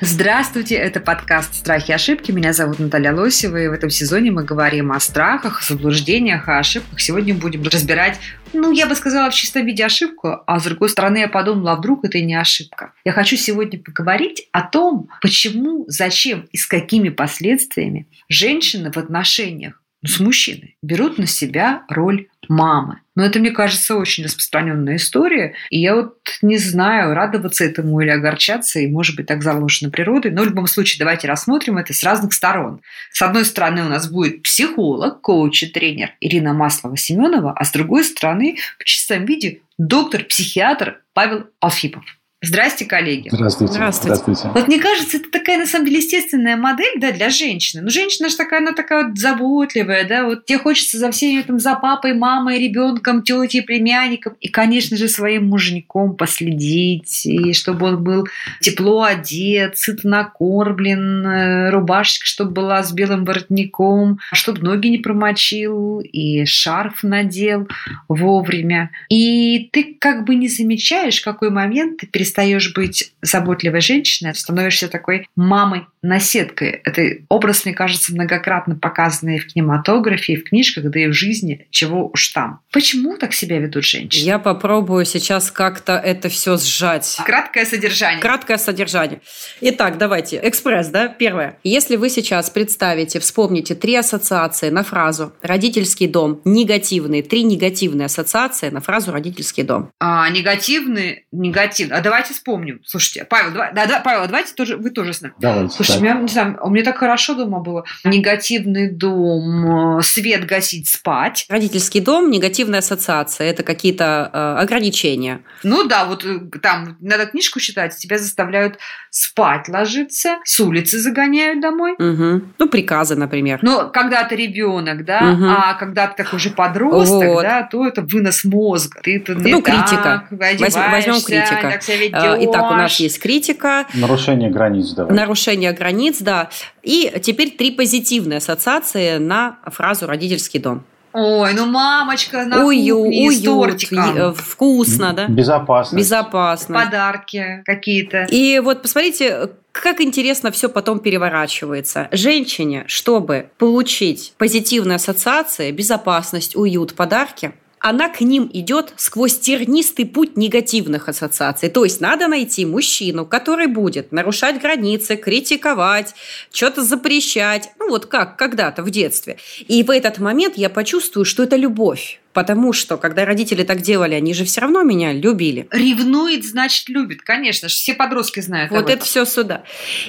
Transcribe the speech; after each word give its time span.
Здравствуйте, 0.00 0.74
это 0.74 1.00
подкаст 1.00 1.54
«Страхи 1.54 1.90
и 1.90 1.94
ошибки». 1.94 2.30
Меня 2.30 2.52
зовут 2.52 2.78
Наталья 2.78 3.14
Лосева, 3.14 3.56
и 3.56 3.68
в 3.68 3.72
этом 3.72 3.88
сезоне 3.88 4.30
мы 4.30 4.44
говорим 4.44 4.92
о 4.92 5.00
страхах, 5.00 5.62
заблуждениях, 5.62 6.48
о 6.48 6.58
ошибках. 6.58 7.00
Сегодня 7.00 7.34
будем 7.34 7.62
разбирать, 7.62 8.18
ну, 8.52 8.72
я 8.72 8.86
бы 8.86 8.94
сказала, 8.94 9.30
в 9.30 9.34
чистом 9.34 9.64
виде 9.64 9.86
ошибку, 9.86 10.42
а 10.46 10.60
с 10.60 10.64
другой 10.64 10.90
стороны 10.90 11.16
я 11.18 11.28
подумала, 11.28 11.72
а 11.72 11.76
вдруг 11.76 12.04
это 12.04 12.20
не 12.20 12.34
ошибка. 12.34 12.92
Я 13.06 13.12
хочу 13.12 13.36
сегодня 13.36 13.82
поговорить 13.82 14.46
о 14.52 14.60
том, 14.60 15.08
почему, 15.22 15.86
зачем 15.88 16.46
и 16.52 16.58
с 16.58 16.66
какими 16.66 17.08
последствиями 17.08 18.06
женщины 18.28 18.92
в 18.92 18.98
отношениях 18.98 19.80
с 20.06 20.20
мужчиной 20.20 20.76
берут 20.82 21.18
на 21.18 21.26
себя 21.26 21.82
роль 21.88 22.28
мамы. 22.48 23.00
Но 23.14 23.24
это, 23.24 23.38
мне 23.38 23.50
кажется, 23.50 23.96
очень 23.96 24.24
распространенная 24.24 24.96
история. 24.96 25.54
И 25.70 25.80
я 25.80 25.96
вот 25.96 26.18
не 26.42 26.58
знаю, 26.58 27.14
радоваться 27.14 27.64
этому 27.64 28.00
или 28.00 28.10
огорчаться, 28.10 28.78
и, 28.78 28.86
может 28.86 29.16
быть, 29.16 29.26
так 29.26 29.42
заложено 29.42 29.90
природой. 29.90 30.30
Но 30.30 30.42
в 30.42 30.46
любом 30.46 30.66
случае, 30.66 30.98
давайте 30.98 31.26
рассмотрим 31.26 31.78
это 31.78 31.92
с 31.92 32.02
разных 32.02 32.32
сторон. 32.32 32.80
С 33.10 33.22
одной 33.22 33.44
стороны, 33.44 33.84
у 33.84 33.88
нас 33.88 34.10
будет 34.10 34.42
психолог, 34.42 35.20
коуч 35.22 35.62
и 35.62 35.66
тренер 35.66 36.12
Ирина 36.20 36.52
Маслова-Семенова, 36.52 37.52
а 37.56 37.64
с 37.64 37.72
другой 37.72 38.04
стороны, 38.04 38.58
в 38.78 38.84
чистом 38.84 39.24
виде, 39.24 39.60
доктор-психиатр 39.78 41.00
Павел 41.14 41.46
Алфипов. 41.60 42.04
Здрасте, 42.46 42.84
коллеги. 42.84 43.28
Здравствуйте. 43.32 43.74
Здравствуйте. 43.74 44.48
Вот 44.54 44.68
мне 44.68 44.78
кажется, 44.78 45.16
это 45.16 45.30
такая, 45.30 45.58
на 45.58 45.66
самом 45.66 45.86
деле, 45.86 45.98
естественная 45.98 46.56
модель 46.56 47.00
да, 47.00 47.10
для 47.10 47.28
женщины. 47.28 47.82
Ну, 47.82 47.90
женщина 47.90 48.28
же 48.28 48.36
такая, 48.36 48.60
она 48.60 48.72
такая 48.72 49.08
вот 49.08 49.18
заботливая, 49.18 50.06
да, 50.06 50.24
вот 50.24 50.46
тебе 50.46 50.58
хочется 50.58 50.98
за 50.98 51.10
всеми, 51.10 51.42
там, 51.42 51.58
за 51.58 51.74
папой, 51.74 52.14
мамой, 52.14 52.60
ребенком, 52.60 53.22
тетей, 53.22 53.62
племянником, 53.62 54.34
и, 54.40 54.48
конечно 54.48 54.96
же, 54.96 55.08
своим 55.08 55.48
муженьком 55.48 56.14
последить, 56.16 57.26
и 57.26 57.52
чтобы 57.52 57.86
он 57.86 58.04
был 58.04 58.28
тепло 58.60 59.02
одет, 59.02 59.76
сыто 59.76 60.06
накормлен, 60.06 61.26
э, 61.26 61.70
рубашечка, 61.70 62.26
чтобы 62.26 62.52
была 62.52 62.82
с 62.84 62.92
белым 62.92 63.24
воротником, 63.24 64.20
чтобы 64.32 64.60
ноги 64.62 64.86
не 64.86 64.98
промочил, 64.98 66.00
и 66.00 66.44
шарф 66.44 67.02
надел 67.02 67.66
вовремя. 68.08 68.90
И 69.08 69.68
ты 69.72 69.96
как 69.98 70.24
бы 70.24 70.36
не 70.36 70.48
замечаешь, 70.48 71.20
в 71.20 71.24
какой 71.24 71.50
момент 71.50 71.98
ты 71.98 72.06
перестаешь 72.06 72.35
быть 72.74 73.12
заботливой 73.22 73.80
женщиной, 73.80 74.34
становишься 74.34 74.88
такой 74.88 75.28
мамой-наседкой. 75.36 76.80
Это 76.84 77.24
образ, 77.28 77.64
мне 77.64 77.74
кажется, 77.74 78.12
многократно 78.12 78.76
показанный 78.76 79.38
в 79.38 79.46
кинематографе, 79.46 80.34
и 80.34 80.36
в 80.36 80.44
книжках, 80.44 80.84
да 80.90 81.00
и 81.00 81.06
в 81.06 81.12
жизни, 81.12 81.66
чего 81.70 82.10
уж 82.12 82.28
там. 82.28 82.60
Почему 82.72 83.16
так 83.16 83.32
себя 83.32 83.58
ведут 83.58 83.84
женщины? 83.84 84.24
Я 84.24 84.38
попробую 84.38 85.04
сейчас 85.04 85.50
как-то 85.50 85.94
это 85.94 86.28
все 86.28 86.56
сжать. 86.56 87.18
Краткое 87.24 87.64
содержание. 87.64 88.20
Краткое 88.20 88.58
содержание. 88.58 89.20
Итак, 89.60 89.98
давайте. 89.98 90.40
Экспресс, 90.42 90.88
да? 90.88 91.08
Первое. 91.08 91.58
Если 91.64 91.96
вы 91.96 92.10
сейчас 92.10 92.50
представите, 92.50 93.18
вспомните 93.20 93.74
три 93.74 93.96
ассоциации 93.96 94.70
на 94.70 94.82
фразу 94.82 95.32
«родительский 95.42 96.06
дом», 96.06 96.40
негативные, 96.44 97.22
три 97.22 97.42
негативные 97.42 98.06
ассоциации 98.06 98.68
на 98.68 98.80
фразу 98.80 99.12
«родительский 99.12 99.62
дом». 99.62 99.90
А, 99.98 100.28
негативный, 100.30 101.24
негативный. 101.32 101.96
А 101.96 102.00
давайте 102.16 102.32
вспомним. 102.32 102.80
Слушайте, 102.86 103.26
Павел, 103.28 103.50
давай, 103.52 103.74
да, 103.74 103.84
да, 103.86 104.00
Павел, 104.00 104.26
давайте 104.26 104.54
тоже, 104.54 104.76
вы 104.78 104.88
тоже 104.90 105.12
с 105.12 105.20
нами. 105.20 105.34
Давайте. 105.38 105.74
Слушай, 105.74 105.92
так. 105.92 106.00
меня, 106.00 106.14
не 106.14 106.28
знаю, 106.28 106.58
у 106.62 106.70
меня 106.70 106.82
так 106.84 106.96
хорошо 106.96 107.34
дома 107.34 107.60
было. 107.60 107.84
Негативный 108.04 108.90
дом, 108.90 109.98
э, 109.98 110.02
свет 110.02 110.46
гасить, 110.46 110.88
спать. 110.88 111.44
Родительский 111.50 112.00
дом, 112.00 112.30
негативная 112.30 112.78
ассоциация– 112.78 113.46
это 113.50 113.62
какие-то 113.62 114.30
э, 114.32 114.62
ограничения. 114.62 115.40
Ну 115.62 115.84
да, 115.86 116.06
вот 116.06 116.24
э, 116.24 116.38
там 116.62 116.96
надо 117.00 117.26
книжку 117.26 117.60
читать, 117.60 117.94
тебя 117.98 118.16
заставляют 118.18 118.78
спать 119.10 119.68
ложиться, 119.68 120.38
с 120.44 120.58
улицы 120.60 120.98
загоняют 120.98 121.60
домой. 121.60 121.96
Мгм. 121.98 122.54
Ну, 122.58 122.68
приказы, 122.68 123.14
например. 123.16 123.58
Но 123.62 123.88
когда 123.90 124.24
ты 124.24 124.36
ребенок, 124.36 125.04
да, 125.04 125.20
Мгм. 125.20 125.48
а 125.50 125.74
когда 125.74 126.06
ты 126.06 126.22
такой 126.22 126.36
уже 126.38 126.50
подросток, 126.50 127.28
Вот. 127.28 127.42
да, 127.42 127.62
то 127.62 127.86
это 127.86 128.02
вынос 128.02 128.44
мозга. 128.44 129.00
Ты 129.02 129.16
это 129.18 129.34
не 129.34 129.52
Ну, 129.52 129.60
так 129.62 129.74
критика. 129.74 130.26
Возьм- 130.30 130.90
возьмем 130.90 131.20
критика. 131.22 131.60
так 131.62 131.82
себя 131.82 132.05
Э, 132.12 132.36
Итак, 132.44 132.70
у 132.72 132.74
нас 132.74 132.98
есть 133.00 133.18
критика, 133.20 133.86
Нарушение 133.94 134.50
границ, 134.50 134.90
давай. 134.90 135.14
нарушение 135.16 135.72
границ, 135.72 136.18
да. 136.20 136.50
И 136.82 137.12
теперь 137.22 137.50
три 137.50 137.70
позитивные 137.70 138.38
ассоциации 138.38 139.18
на 139.18 139.58
фразу 139.66 140.06
«родительский 140.06 140.60
дом». 140.60 140.84
Ой, 141.18 141.54
ну 141.54 141.64
мамочка 141.64 142.44
на 142.44 142.64
Ую- 142.66 142.94
кухне 143.04 143.30
с 143.32 143.38
уют, 143.40 143.44
тортиком. 143.44 144.16
е- 144.16 144.32
вкусно, 144.34 145.14
да? 145.14 145.26
Безопасно. 145.28 145.96
Безопасно. 145.96 146.74
Подарки 146.84 147.62
какие-то. 147.64 148.24
И 148.30 148.58
вот 148.58 148.82
посмотрите, 148.82 149.48
как 149.72 150.02
интересно 150.02 150.50
все 150.50 150.68
потом 150.68 150.98
переворачивается. 150.98 152.08
Женщине, 152.12 152.84
чтобы 152.86 153.48
получить 153.56 154.34
позитивные 154.36 154.96
ассоциации, 154.96 155.70
безопасность, 155.70 156.54
уют, 156.54 156.94
подарки, 156.94 157.52
она 157.88 158.08
к 158.08 158.20
ним 158.20 158.50
идет 158.52 158.92
сквозь 158.96 159.38
тернистый 159.38 160.06
путь 160.06 160.36
негативных 160.36 161.08
ассоциаций. 161.08 161.68
То 161.68 161.84
есть 161.84 162.00
надо 162.00 162.26
найти 162.26 162.66
мужчину, 162.66 163.24
который 163.24 163.68
будет 163.68 164.10
нарушать 164.10 164.60
границы, 164.60 165.14
критиковать, 165.14 166.16
что-то 166.50 166.82
запрещать. 166.82 167.70
Ну 167.78 167.88
вот 167.88 168.06
как 168.06 168.36
когда-то 168.36 168.82
в 168.82 168.90
детстве. 168.90 169.38
И 169.68 169.84
в 169.84 169.90
этот 169.92 170.18
момент 170.18 170.54
я 170.56 170.68
почувствую, 170.68 171.24
что 171.24 171.44
это 171.44 171.54
любовь. 171.54 172.20
Потому 172.36 172.74
что, 172.74 172.98
когда 172.98 173.24
родители 173.24 173.64
так 173.64 173.80
делали, 173.80 174.12
они 174.12 174.34
же 174.34 174.44
все 174.44 174.60
равно 174.60 174.82
меня 174.82 175.10
любили. 175.14 175.68
Ревнует, 175.70 176.44
значит, 176.44 176.90
любит. 176.90 177.22
Конечно 177.22 177.70
же, 177.70 177.74
все 177.74 177.94
подростки 177.94 178.40
знают 178.40 178.70
Вот 178.70 178.90
это 178.90 179.02
все 179.06 179.24
сюда. 179.24 179.62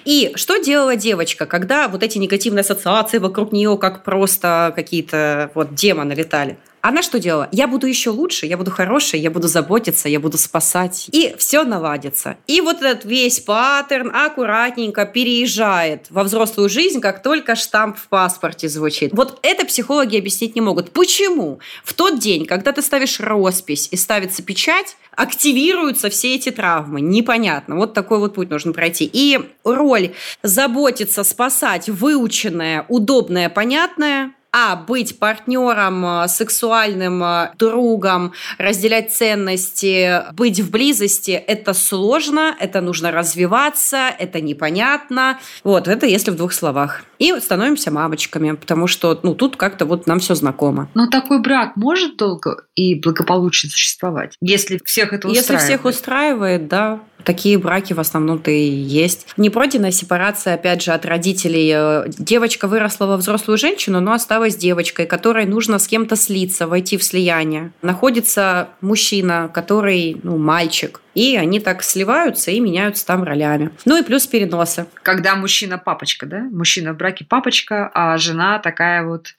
И 0.04 0.34
что 0.36 0.58
делала 0.58 0.98
девочка, 0.98 1.46
когда 1.46 1.88
вот 1.88 2.04
эти 2.04 2.18
негативные 2.18 2.64
ассоциации 2.64 3.20
вокруг 3.20 3.54
нее 3.54 3.78
как 3.78 4.04
просто 4.04 4.74
какие-то 4.76 5.52
вот 5.56 5.74
демоны 5.74 6.12
летали? 6.12 6.58
Она 6.88 7.02
что 7.02 7.20
делала? 7.20 7.50
Я 7.52 7.68
буду 7.68 7.86
еще 7.86 8.12
лучше, 8.12 8.46
я 8.46 8.56
буду 8.56 8.72
хорошей, 8.72 9.20
я 9.20 9.30
буду 9.30 9.50
заботиться, 9.50 10.08
я 10.08 10.22
буду 10.22 10.38
спасать. 10.38 11.10
И 11.12 11.36
все 11.38 11.64
наладится. 11.64 12.38
И 12.48 12.62
вот 12.62 12.82
этот 12.82 13.04
весь 13.04 13.42
паттерн 13.42 14.16
аккуратненько 14.16 15.06
переезжает 15.06 16.06
во 16.10 16.24
взрослую 16.24 16.70
жизнь, 16.70 17.02
как 17.02 17.24
только 17.24 17.56
штамп 17.56 17.98
в 17.98 18.08
паспорте 18.08 18.70
звучит. 18.70 19.12
Вот 19.14 19.40
это 19.42 19.66
психологи 19.66 20.18
объяснить 20.18 20.56
не 20.56 20.62
могут. 20.62 20.92
Почему? 20.92 21.60
В 21.84 21.94
тот 21.94 22.17
день, 22.18 22.46
когда 22.46 22.72
ты 22.72 22.82
ставишь 22.82 23.20
роспись 23.20 23.88
и 23.92 23.96
ставится 23.96 24.44
печать, 24.44 24.98
активируются 25.16 26.10
все 26.10 26.36
эти 26.36 26.52
травмы. 26.52 27.02
Непонятно. 27.02 27.76
Вот 27.76 27.94
такой 27.94 28.20
вот 28.20 28.36
путь 28.36 28.50
нужно 28.50 28.74
пройти. 28.74 29.10
И 29.12 29.40
роль 29.64 30.14
заботиться, 30.44 31.24
спасать, 31.24 31.90
выученная, 31.90 32.86
удобная, 32.88 33.50
понятная, 33.50 34.34
а 34.52 34.76
быть 34.76 35.20
партнером, 35.20 36.06
э, 36.06 36.28
сексуальным 36.28 37.24
э, 37.24 37.52
другом, 37.58 38.34
разделять 38.58 39.14
ценности, 39.14 40.34
быть 40.34 40.60
в 40.60 40.72
близости– 40.72 41.32
это 41.48 41.74
сложно, 41.74 42.56
это 42.60 42.82
нужно 42.82 43.12
развиваться, 43.12 44.10
это 44.18 44.42
непонятно. 44.42 45.40
Вот, 45.64 45.88
это 45.88 46.06
если 46.06 46.32
в 46.32 46.36
двух 46.36 46.54
словах. 46.54 47.04
И 47.20 47.34
становимся 47.40 47.92
мамочками, 47.92 48.52
потому 48.52 48.88
что 48.88 49.20
ну, 49.24 49.34
тут 49.34 49.56
как-то 49.56 49.86
вот 49.86 50.08
нам 50.08 50.20
все 50.20 50.36
знакомо. 50.36 50.90
Но 50.94 51.08
такой 51.08 51.40
брак 51.42 51.76
может 51.76 52.18
долго 52.18 52.64
и 52.76 52.96
благополучно 52.96 53.70
существовать, 53.70 54.36
если 54.42 54.80
всех 54.86 55.14
это 55.14 55.28
Если 55.28 55.40
устраивает? 55.40 55.66
всех 55.66 55.86
устраивает, 55.86 56.68
да. 56.68 57.00
Такие 57.28 57.58
браки 57.58 57.92
в 57.92 58.00
основном-то 58.00 58.52
и 58.52 58.70
есть. 58.70 59.28
Непройденная 59.36 59.92
сепарация, 59.92 60.54
опять 60.54 60.82
же, 60.82 60.94
от 60.94 61.06
родителей. 61.06 61.70
Э, 61.76 62.06
Девочка 62.08 62.70
выросла 62.70 63.06
во 63.06 63.18
взрослую 63.18 63.58
женщину, 63.58 64.00
но 64.00 64.14
осталась 64.14 64.56
девочкой, 64.56 65.08
которой 65.08 65.46
нужно 65.46 65.78
с 65.78 65.90
кем-то 65.90 66.16
слиться, 66.16 66.68
войти 66.68 66.96
в 66.96 67.04
слияние. 67.04 67.74
Находится 67.82 68.70
мужчина, 68.80 69.52
который, 69.54 70.22
ну, 70.24 70.38
мальчик. 70.38 71.02
И 71.16 71.36
они 71.36 71.60
так 71.60 71.84
сливаются 71.84 72.52
и 72.52 72.62
меняются 72.62 73.06
там 73.06 73.24
ролями. 73.24 73.72
Ну 73.84 73.98
и 73.98 74.04
плюс 74.04 74.26
переносы. 74.26 74.86
Когда 75.04 75.36
мужчина 75.36 75.78
папочка, 75.78 76.28
да? 76.28 76.44
Мужчина 76.50 76.94
в 76.94 76.96
браке 76.96 77.26
папочка, 77.26 77.92
а 77.94 78.18
жена 78.18 78.60
такая 78.60 79.04
вот 79.06 79.36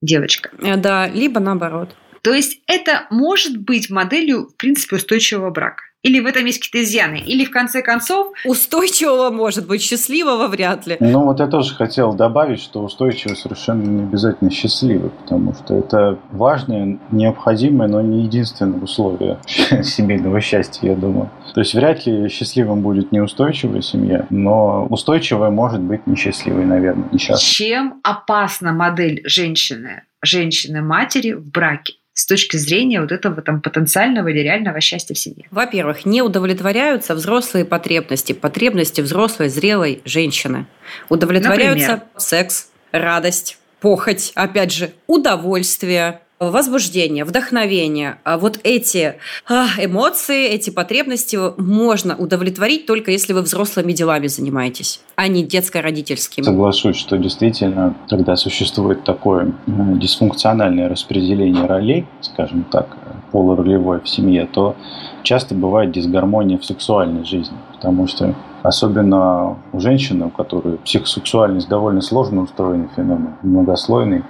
девочка. 0.00 0.50
Э, 0.62 0.76
Да, 0.76 1.08
либо 1.08 1.40
наоборот. 1.40 1.96
То 2.22 2.32
есть 2.32 2.60
это 2.68 3.08
может 3.10 3.56
быть 3.56 3.90
моделью, 3.90 4.46
в 4.46 4.56
принципе, 4.56 4.94
устойчивого 4.94 5.50
брака. 5.50 5.82
Или 6.02 6.18
в 6.18 6.26
этом 6.26 6.44
есть 6.46 6.58
какие-то 6.58 6.84
изъяны? 6.84 7.16
Или, 7.16 7.44
в 7.44 7.50
конце 7.50 7.80
концов... 7.80 8.32
Устойчивого 8.44 9.30
может 9.30 9.66
быть, 9.66 9.82
счастливого 9.82 10.48
вряд 10.48 10.86
ли. 10.86 10.96
Ну, 10.98 11.24
вот 11.24 11.38
я 11.38 11.46
тоже 11.46 11.74
хотел 11.74 12.12
добавить, 12.12 12.60
что 12.60 12.82
устойчивый 12.82 13.36
совершенно 13.36 13.82
не 13.82 14.02
обязательно 14.02 14.50
счастливый, 14.50 15.10
потому 15.10 15.54
что 15.54 15.74
это 15.74 16.18
важное, 16.32 16.98
необходимое, 17.12 17.88
но 17.88 18.00
не 18.00 18.24
единственное 18.24 18.80
условие 18.80 19.38
семейного 19.82 20.40
счастья, 20.40 20.88
я 20.88 20.96
думаю. 20.96 21.30
То 21.54 21.60
есть 21.60 21.74
вряд 21.74 22.04
ли 22.06 22.28
счастливым 22.28 22.82
будет 22.82 23.12
неустойчивая 23.12 23.82
семья, 23.82 24.26
но 24.30 24.86
устойчивая 24.86 25.50
может 25.50 25.80
быть 25.80 26.06
несчастливой, 26.06 26.64
наверное, 26.64 27.08
несчастной. 27.12 27.46
Чем 27.46 28.00
опасна 28.02 28.72
модель 28.72 29.22
женщины, 29.24 30.02
женщины-матери 30.22 31.32
в 31.32 31.48
браке? 31.50 31.94
С 32.14 32.26
точки 32.26 32.56
зрения 32.56 33.00
вот 33.00 33.10
этого 33.10 33.40
там 33.42 33.60
потенциального 33.60 34.28
или 34.28 34.40
реального 34.40 34.80
счастья 34.80 35.14
в 35.14 35.18
семье? 35.18 35.46
Во-первых, 35.50 36.04
не 36.04 36.22
удовлетворяются 36.22 37.14
взрослые 37.14 37.64
потребности, 37.64 38.32
потребности 38.32 39.00
взрослой, 39.00 39.48
зрелой 39.48 40.02
женщины. 40.04 40.66
Удовлетворяются 41.08 41.88
Например? 41.88 42.08
секс, 42.16 42.68
радость, 42.92 43.58
похоть, 43.80 44.32
опять 44.34 44.72
же, 44.72 44.92
удовольствие, 45.06 46.20
возбуждение, 46.50 47.24
вдохновение. 47.24 48.18
А 48.24 48.38
вот 48.38 48.58
эти 48.64 49.16
а, 49.48 49.66
эмоции, 49.78 50.46
эти 50.46 50.70
потребности 50.70 51.38
можно 51.60 52.16
удовлетворить 52.16 52.86
только 52.86 53.10
если 53.10 53.32
вы 53.32 53.42
взрослыми 53.42 53.92
делами 53.92 54.26
занимаетесь, 54.26 55.00
а 55.16 55.28
не 55.28 55.44
детско-родительскими. 55.44 56.44
Соглашусь, 56.44 56.96
что 56.96 57.16
действительно, 57.18 57.94
когда 58.08 58.36
существует 58.36 59.04
такое 59.04 59.46
э, 59.46 59.70
дисфункциональное 59.96 60.88
распределение 60.88 61.66
ролей, 61.66 62.06
скажем 62.20 62.64
так, 62.64 62.96
полуролевое 63.30 64.00
в 64.00 64.08
семье, 64.08 64.46
то 64.50 64.76
часто 65.22 65.54
бывает 65.54 65.92
дисгармония 65.92 66.58
в 66.58 66.64
сексуальной 66.64 67.24
жизни, 67.24 67.56
потому 67.72 68.06
что 68.06 68.34
особенно 68.62 69.56
у 69.72 69.80
женщины, 69.80 70.26
у 70.26 70.30
которой 70.30 70.78
психосексуальность 70.78 71.68
довольно 71.68 72.00
сложно 72.00 72.42
устроенный 72.42 72.88
феномен, 72.94 73.34
многослойный, 73.42 74.22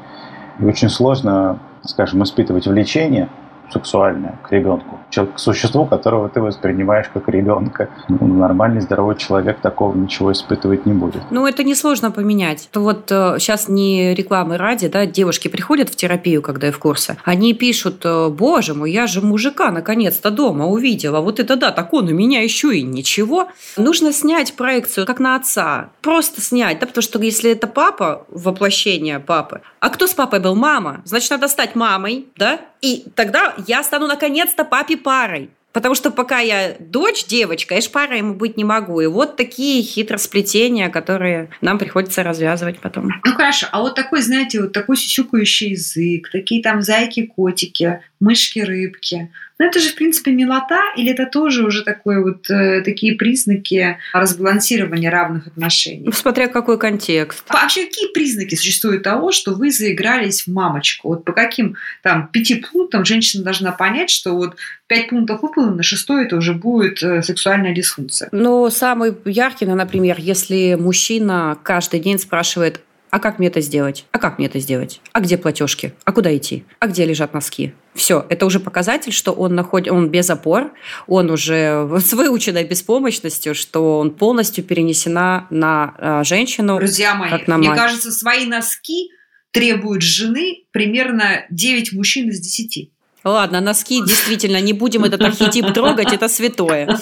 и 0.61 0.65
очень 0.65 0.89
сложно 0.89 1.59
скажем, 1.85 2.23
испытывать 2.23 2.67
влечение 2.67 3.29
сексуальное 3.71 4.39
к 4.43 4.53
ребенку, 4.53 4.99
к 5.11 5.39
существу, 5.39 5.87
которого 5.87 6.29
ты 6.29 6.41
воспринимаешь 6.41 7.07
как 7.13 7.29
ребенка. 7.29 7.89
Ну, 8.09 8.27
нормальный, 8.27 8.81
здоровый 8.81 9.17
человек 9.17 9.61
такого 9.61 9.95
ничего 9.97 10.33
испытывать 10.33 10.87
не 10.87 10.93
будет. 10.93 11.23
Ну, 11.31 11.47
это 11.47 11.65
несложно 11.65 12.11
поменять. 12.11 12.69
Вот 12.75 13.11
э, 13.11 13.37
сейчас 13.39 13.69
не 13.69 14.15
рекламы 14.15 14.57
ради, 14.57 14.89
да, 14.89 15.07
девушки 15.07 15.49
приходят 15.49 15.89
в 15.89 15.97
терапию, 15.97 16.43
когда 16.43 16.69
я 16.69 16.73
в 16.73 16.79
курсе, 16.79 17.17
они 17.25 17.55
пишут, 17.55 18.05
э, 18.05 18.29
боже 18.29 18.75
мой, 18.75 18.93
я 18.93 19.07
же 19.07 19.21
мужика 19.21 19.71
наконец-то 19.71 20.31
дома 20.31 20.67
увидела, 20.67 21.21
вот 21.21 21.41
это 21.41 21.57
да, 21.57 21.71
так 21.71 21.93
он 21.93 22.09
у 22.09 22.15
меня 22.15 22.43
еще 22.43 22.77
и 22.77 22.83
ничего. 22.83 23.49
Нужно 23.77 24.13
снять 24.13 24.55
проекцию, 24.55 25.07
как 25.07 25.21
на 25.21 25.37
отца, 25.37 25.91
просто 26.01 26.41
снять, 26.41 26.79
да, 26.79 26.87
потому 26.87 27.03
что 27.03 27.21
если 27.21 27.51
это 27.53 27.67
папа, 27.67 28.27
воплощение 28.29 29.19
папы, 29.19 29.61
а 29.81 29.89
кто 29.91 30.07
с 30.07 30.15
папой 30.15 30.39
был? 30.39 30.55
Мама. 30.55 31.03
Значит, 31.05 31.31
надо 31.31 31.49
стать 31.49 31.75
мамой, 31.75 32.29
да? 32.37 32.61
И 32.83 33.05
тогда 33.15 33.52
я 33.67 33.83
стану 33.83 34.07
наконец-то 34.07 34.65
папе 34.65 34.97
парой. 34.97 35.51
Потому 35.73 35.95
что 35.95 36.11
пока 36.11 36.41
я 36.41 36.77
дочь, 36.79 37.25
девочка, 37.27 37.75
я 37.75 37.81
ж 37.81 37.91
парой 37.91 38.19
ему 38.19 38.35
быть 38.35 38.57
не 38.57 38.65
могу. 38.65 39.01
И 39.01 39.07
вот 39.07 39.37
такие 39.37 39.83
хитросплетения, 39.83 40.91
которые 40.91 41.49
нам 41.63 41.79
приходится 41.79 42.23
развязывать 42.23 42.79
потом. 42.79 43.11
Ну 43.25 43.33
хорошо, 43.33 43.69
а 43.73 43.81
вот 43.81 43.95
такой, 43.95 44.21
знаете, 44.21 44.61
вот 44.61 44.73
такой 44.73 44.97
сюсюкающий 44.97 45.71
язык, 45.71 46.31
такие 46.31 46.63
там 46.63 46.83
зайки-котики, 46.83 48.03
мышки-рыбки. 48.21 49.31
Ну 49.63 49.69
это 49.69 49.79
же, 49.79 49.91
в 49.91 49.95
принципе, 49.95 50.33
милота, 50.33 50.81
или 50.97 51.13
это 51.13 51.25
тоже 51.25 51.65
уже 51.65 51.85
такое 51.85 52.21
вот, 52.21 52.51
э, 52.51 52.81
такие 52.81 53.15
признаки 53.15 53.97
разбалансирования 54.13 55.09
равных 55.09 55.47
отношений? 55.47 56.11
Смотря 56.13 56.49
какой 56.49 56.81
контекст. 56.81 57.45
Вообще, 57.49 57.85
какие 57.85 58.13
признаки 58.13 58.57
существуют 58.57 59.05
того, 59.05 59.31
что 59.31 59.55
вы 59.55 59.71
заигрались 59.71 60.49
в 60.49 60.53
мамочку? 60.53 61.11
Вот 61.11 61.25
по 61.25 61.33
каким 61.33 61.77
там 62.03 62.27
пяти 62.27 62.57
пунктам 62.57 63.05
женщина 63.05 63.45
должна 63.45 63.71
понять, 63.71 64.11
что 64.11 64.35
вот 64.35 64.57
пять 64.89 65.11
пунктов 65.11 65.43
выполнено, 65.43 65.85
шестой 65.85 66.25
это 66.25 66.35
уже 66.35 66.55
будет 66.55 67.01
э, 67.01 67.23
сексуальная 67.23 67.73
дисфункция? 67.73 68.31
Ну, 68.33 68.69
самый 68.69 69.15
яркий, 69.25 69.67
ну, 69.67 69.77
например, 69.77 70.17
если 70.19 70.75
мужчина 70.75 71.57
каждый 71.63 72.01
день 72.01 72.19
спрашивает, 72.19 72.81
а 73.11 73.21
как 73.21 73.39
мне 73.39 73.47
это 73.47 73.61
сделать? 73.61 74.07
А 74.11 74.19
как 74.19 74.39
мне 74.39 74.49
это 74.49 74.59
сделать? 74.59 75.01
А 75.13 75.21
где 75.21 75.39
платежки? 75.39 75.93
А 76.05 76.11
куда 76.11 76.37
идти? 76.37 76.65
А 76.81 76.89
где 76.89 77.05
лежат 77.05 77.33
носки? 77.33 77.75
Все, 77.95 78.25
это 78.31 78.47
уже 78.47 78.59
показатель, 78.59 79.13
что 79.13 79.33
он 79.33 79.55
находит, 79.55 79.93
он 79.93 80.09
без 80.09 80.31
опор, 80.31 80.73
он 81.07 81.31
уже 81.31 81.89
с 81.99 82.13
выученной 82.13 82.65
беспомощностью, 82.65 83.55
что 83.55 83.99
он 83.99 84.13
полностью 84.13 84.65
перенесена 84.65 85.47
на 85.51 85.95
а, 85.99 86.25
женщину. 86.25 86.79
Друзья 86.79 87.15
мои, 87.15 87.31
как 87.31 87.47
на 87.47 87.59
мне 87.59 87.69
мать. 87.69 87.79
кажется, 87.79 88.11
свои 88.11 88.47
носки 88.47 89.11
требуют 89.51 90.03
жены 90.03 90.65
примерно 90.73 91.45
9 91.51 91.93
мужчин 91.93 92.31
из 92.31 92.41
10. 92.41 92.91
Ладно, 93.25 93.61
носки 93.61 94.03
действительно 94.05 94.61
не 94.61 94.73
будем 94.73 95.05
этот 95.05 95.21
архетип 95.21 95.73
трогать, 95.73 96.13
это 96.13 96.29
святое. 96.29 96.99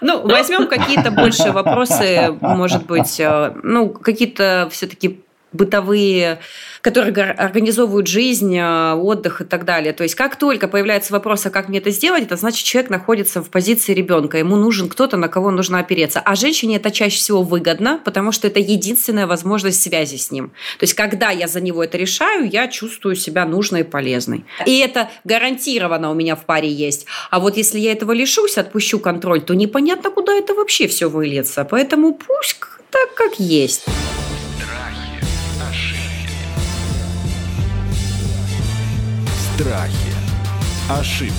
Ну, 0.00 0.22
возьмем 0.22 0.68
какие-то 0.68 1.10
больше 1.10 1.50
вопросы, 1.50 2.36
может 2.40 2.86
быть, 2.86 3.18
э, 3.18 3.52
ну, 3.64 3.88
какие-то 3.88 4.68
все-таки 4.70 5.20
бытовые, 5.52 6.40
которые 6.82 7.12
организовывают 7.32 8.06
жизнь, 8.06 8.56
э, 8.56 8.92
отдых 8.94 9.40
и 9.40 9.44
так 9.44 9.64
далее. 9.64 9.92
То 9.92 10.02
есть 10.02 10.14
как 10.14 10.36
только 10.36 10.68
появляется 10.68 11.12
вопрос, 11.12 11.46
а 11.46 11.50
как 11.50 11.68
мне 11.68 11.78
это 11.78 11.90
сделать, 11.90 12.24
это 12.24 12.36
значит, 12.36 12.64
человек 12.64 12.90
находится 12.90 13.42
в 13.42 13.50
позиции 13.50 13.94
ребенка, 13.94 14.38
ему 14.38 14.56
нужен 14.56 14.88
кто-то, 14.88 15.16
на 15.16 15.28
кого 15.28 15.50
нужно 15.50 15.78
опереться. 15.78 16.20
А 16.20 16.34
женщине 16.34 16.76
это 16.76 16.90
чаще 16.90 17.16
всего 17.16 17.42
выгодно, 17.42 18.00
потому 18.04 18.32
что 18.32 18.46
это 18.46 18.60
единственная 18.60 19.26
возможность 19.26 19.82
связи 19.82 20.16
с 20.16 20.30
ним. 20.30 20.48
То 20.78 20.84
есть 20.84 20.94
когда 20.94 21.30
я 21.30 21.48
за 21.48 21.60
него 21.60 21.82
это 21.82 21.96
решаю, 21.96 22.48
я 22.48 22.68
чувствую 22.68 23.16
себя 23.16 23.46
нужной 23.46 23.80
и 23.80 23.84
полезной. 23.84 24.44
И 24.66 24.78
это 24.78 25.10
гарантированно 25.24 26.10
у 26.10 26.14
меня 26.14 26.36
в 26.36 26.44
паре 26.44 26.70
есть. 26.70 27.06
А 27.30 27.40
вот 27.40 27.56
если 27.56 27.78
я 27.78 27.92
этого 27.92 28.12
лишусь, 28.12 28.58
отпущу 28.58 28.98
контроль, 28.98 29.40
то 29.40 29.54
непонятно, 29.54 30.10
куда 30.10 30.34
это 30.34 30.54
вообще 30.54 30.88
все 30.88 31.08
выльется. 31.08 31.64
Поэтому 31.64 32.14
пусть 32.14 32.56
так, 32.90 33.14
как 33.14 33.38
есть. 33.38 33.84
Страхи. 39.58 40.14
Ошибки. 40.88 41.34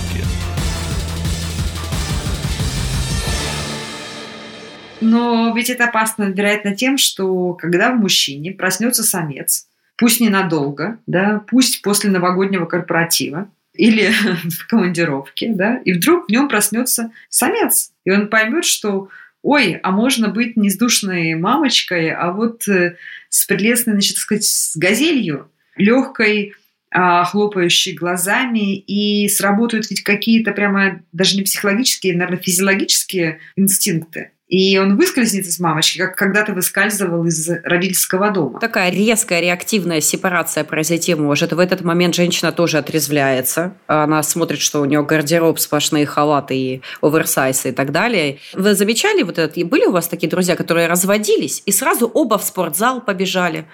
Но 4.99 5.53
ведь 5.55 5.69
это 5.69 5.85
опасно, 5.85 6.23
вероятно, 6.23 6.75
тем, 6.75 6.97
что 6.97 7.53
когда 7.53 7.93
в 7.93 7.95
мужчине 7.97 8.51
проснется 8.51 9.03
самец, 9.03 9.67
пусть 9.95 10.19
ненадолго, 10.19 10.97
да, 11.07 11.41
пусть 11.47 11.81
после 11.81 12.09
новогоднего 12.09 12.65
корпоратива 12.65 13.49
или 13.73 14.11
в 14.49 14.67
командировке, 14.67 15.53
да, 15.53 15.77
и 15.77 15.93
вдруг 15.93 16.25
в 16.27 16.29
нем 16.29 16.49
проснется 16.49 17.11
самец, 17.29 17.93
и 18.03 18.11
он 18.11 18.27
поймет, 18.27 18.65
что 18.65 19.07
ой, 19.43 19.79
а 19.81 19.91
можно 19.91 20.27
быть 20.27 20.57
не 20.57 20.69
с 20.69 20.77
душной 20.77 21.35
мамочкой, 21.35 22.11
а 22.11 22.33
вот 22.33 22.67
э, 22.67 22.97
с 23.29 23.45
прелестной, 23.45 23.93
значит, 23.93 24.17
сказать, 24.17 24.43
с 24.43 24.75
газелью, 24.75 25.49
легкой, 25.77 26.55
а, 26.91 27.23
хлопающей 27.23 27.93
глазами, 27.93 28.77
и 28.77 29.27
сработают 29.29 29.89
ведь 29.89 30.01
какие-то 30.01 30.51
прямо 30.51 31.01
даже 31.11 31.35
не 31.35 31.43
психологические, 31.43 32.13
наверное, 32.13 32.41
физиологические 32.41 33.39
инстинкты. 33.55 34.31
И 34.49 34.79
он 34.79 34.97
выскользнет 34.97 35.45
из 35.45 35.59
мамочки, 35.59 35.99
как 35.99 36.15
когда-то 36.15 36.53
выскальзывал 36.53 37.23
из 37.25 37.47
родительского 37.63 38.31
дома. 38.31 38.59
Такая 38.59 38.89
резкая 38.89 39.41
реактивная 39.41 40.01
сепарация 40.01 40.63
произойти 40.63 41.13
может. 41.13 41.53
В 41.53 41.59
этот 41.59 41.81
момент 41.81 42.15
женщина 42.15 42.51
тоже 42.51 42.79
отрезвляется. 42.79 43.75
Она 43.85 44.23
смотрит, 44.23 44.59
что 44.59 44.81
у 44.81 44.85
нее 44.85 45.03
гардероб, 45.03 45.59
сплошные 45.59 46.07
халаты 46.07 46.57
и 46.57 46.81
оверсайсы 46.99 47.69
и 47.69 47.71
так 47.71 47.91
далее. 47.91 48.39
Вы 48.53 48.73
замечали 48.73 49.21
вот 49.21 49.37
это? 49.37 49.59
И 49.59 49.63
Были 49.63 49.85
у 49.85 49.91
вас 49.91 50.07
такие 50.07 50.29
друзья, 50.29 50.55
которые 50.55 50.87
разводились 50.87 51.61
и 51.67 51.71
сразу 51.71 52.07
оба 52.07 52.39
в 52.39 52.43
спортзал 52.43 53.01
побежали? 53.01 53.65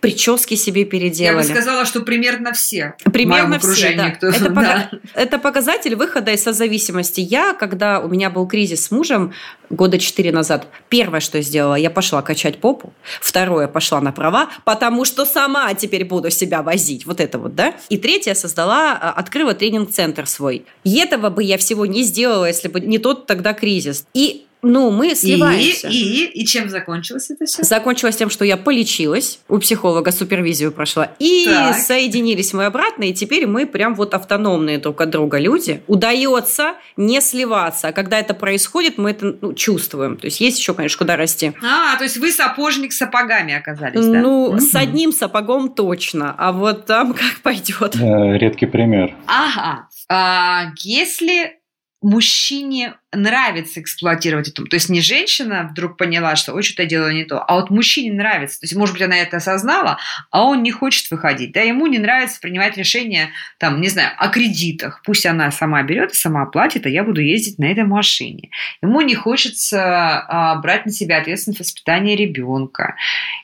Прически 0.00 0.54
себе 0.54 0.80
Я 0.80 0.84
бы 0.86 0.90
переделали. 0.90 1.42
сказала, 1.42 1.84
что 1.84 2.00
примерно 2.00 2.52
все. 2.52 2.94
Примерно 3.12 3.58
все, 3.58 3.94
да. 3.94 4.10
кто- 4.10 4.28
это, 4.28 4.48
да. 4.50 4.90
это 5.14 5.38
показатель 5.38 5.94
выхода 5.94 6.32
из 6.32 6.42
созависимости. 6.42 7.20
Я, 7.20 7.52
когда 7.54 8.00
у 8.00 8.08
меня 8.08 8.30
был 8.30 8.46
кризис 8.46 8.86
с 8.86 8.90
мужем 8.90 9.32
года 9.68 9.98
четыре 9.98 10.32
назад, 10.32 10.66
первое, 10.88 11.20
что 11.20 11.38
я 11.38 11.42
сделала, 11.42 11.74
я 11.74 11.90
пошла 11.90 12.22
качать 12.22 12.60
попу, 12.60 12.92
второе, 13.20 13.68
пошла 13.68 14.00
на 14.00 14.10
права, 14.12 14.48
потому 14.64 15.04
что 15.04 15.24
сама 15.24 15.72
теперь 15.74 16.04
буду 16.04 16.30
себя 16.30 16.62
возить. 16.62 17.06
Вот 17.06 17.20
это 17.20 17.38
вот, 17.38 17.54
да? 17.54 17.74
И 17.88 17.98
третье, 17.98 18.34
создала, 18.34 18.92
а, 19.00 19.10
открыла 19.12 19.54
тренинг-центр 19.54 20.26
свой. 20.26 20.64
И 20.82 20.98
этого 20.98 21.30
бы 21.30 21.42
я 21.44 21.58
всего 21.58 21.86
не 21.86 22.02
сделала, 22.02 22.46
если 22.46 22.68
бы 22.68 22.80
не 22.80 22.98
тот 22.98 23.26
тогда 23.26 23.52
кризис. 23.52 24.06
И 24.14 24.46
Ну, 24.62 24.90
мы 24.90 25.14
сливаемся. 25.14 25.88
И, 25.88 25.92
и, 25.94 26.42
и 26.42 26.46
чем 26.46 26.68
закончилось 26.68 27.30
это 27.30 27.46
все? 27.46 27.62
Закончилось 27.62 28.16
тем, 28.16 28.28
что 28.30 28.44
я 28.44 28.56
полечилась, 28.56 29.40
у 29.48 29.58
психолога 29.58 30.12
супервизию 30.12 30.70
прошла, 30.72 31.12
и 31.18 31.44
Так. 31.46 31.76
соединились 31.76 32.52
мы 32.52 32.66
обратно, 32.66 33.04
и 33.04 33.14
теперь 33.14 33.46
мы 33.46 33.66
прям 33.66 33.94
вот 33.94 34.14
автономные 34.14 34.78
друг 34.78 35.00
от 35.00 35.10
друга 35.10 35.38
люди. 35.38 35.82
Удается 35.86 36.74
не 36.96 37.20
сливаться, 37.20 37.88
а 37.88 37.92
когда 37.92 38.18
это 38.18 38.34
происходит, 38.34 38.98
мы 38.98 39.10
это 39.12 39.36
ну, 39.40 39.54
чувствуем. 39.54 40.16
То 40.16 40.26
есть 40.26 40.40
есть 40.40 40.58
еще, 40.58 40.74
конечно, 40.74 40.98
куда 40.98 41.16
расти. 41.16 41.52
А, 41.62 41.96
то 41.96 42.04
есть 42.04 42.18
вы 42.18 42.30
сапожник 42.30 42.92
с 42.92 42.98
сапогами 42.98 43.54
оказались, 43.54 44.04
да? 44.06 44.20
Ну, 44.20 44.50
Мгм. 44.52 44.60
с 44.60 44.74
одним 44.74 45.12
сапогом 45.12 45.70
точно, 45.70 46.34
а 46.36 46.52
вот 46.52 46.86
там 46.86 47.14
как 47.14 47.40
пойдет. 47.42 47.96
Э, 47.96 48.36
Редкий 48.36 48.66
пример. 48.66 49.14
Ага. 49.26 49.88
А, 50.08 50.66
если 50.78 51.60
мужчине 52.02 52.94
нравится 53.12 53.80
эксплуатировать 53.80 54.48
эту, 54.48 54.66
то 54.66 54.76
есть 54.76 54.88
не 54.88 55.00
женщина 55.00 55.68
вдруг 55.70 55.96
поняла, 55.96 56.36
что 56.36 56.52
ой, 56.52 56.62
что-то 56.62 56.82
я 56.82 56.88
делаю 56.88 57.14
не 57.14 57.24
то, 57.24 57.42
а 57.42 57.56
вот 57.56 57.70
мужчине 57.70 58.12
нравится, 58.12 58.60
то 58.60 58.64
есть, 58.64 58.76
может 58.76 58.94
быть, 58.94 59.02
она 59.02 59.16
это 59.16 59.38
осознала, 59.38 59.98
а 60.30 60.44
он 60.44 60.62
не 60.62 60.70
хочет 60.70 61.10
выходить, 61.10 61.52
да, 61.52 61.60
ему 61.60 61.86
не 61.86 61.98
нравится 61.98 62.40
принимать 62.40 62.76
решения, 62.76 63.30
там, 63.58 63.80
не 63.80 63.88
знаю, 63.88 64.10
о 64.16 64.28
кредитах, 64.28 65.02
пусть 65.04 65.26
она 65.26 65.50
сама 65.50 65.82
берет 65.82 66.12
и 66.12 66.16
сама 66.16 66.46
платит, 66.46 66.86
а 66.86 66.88
я 66.88 67.02
буду 67.02 67.20
ездить 67.20 67.58
на 67.58 67.64
этой 67.64 67.84
машине. 67.84 68.50
Ему 68.82 69.00
не 69.00 69.14
хочется 69.14 70.24
а, 70.28 70.54
брать 70.56 70.86
на 70.86 70.92
себя 70.92 71.18
ответственность 71.18 71.58
за 71.58 71.64
воспитание 71.64 72.16
ребенка, 72.16 72.94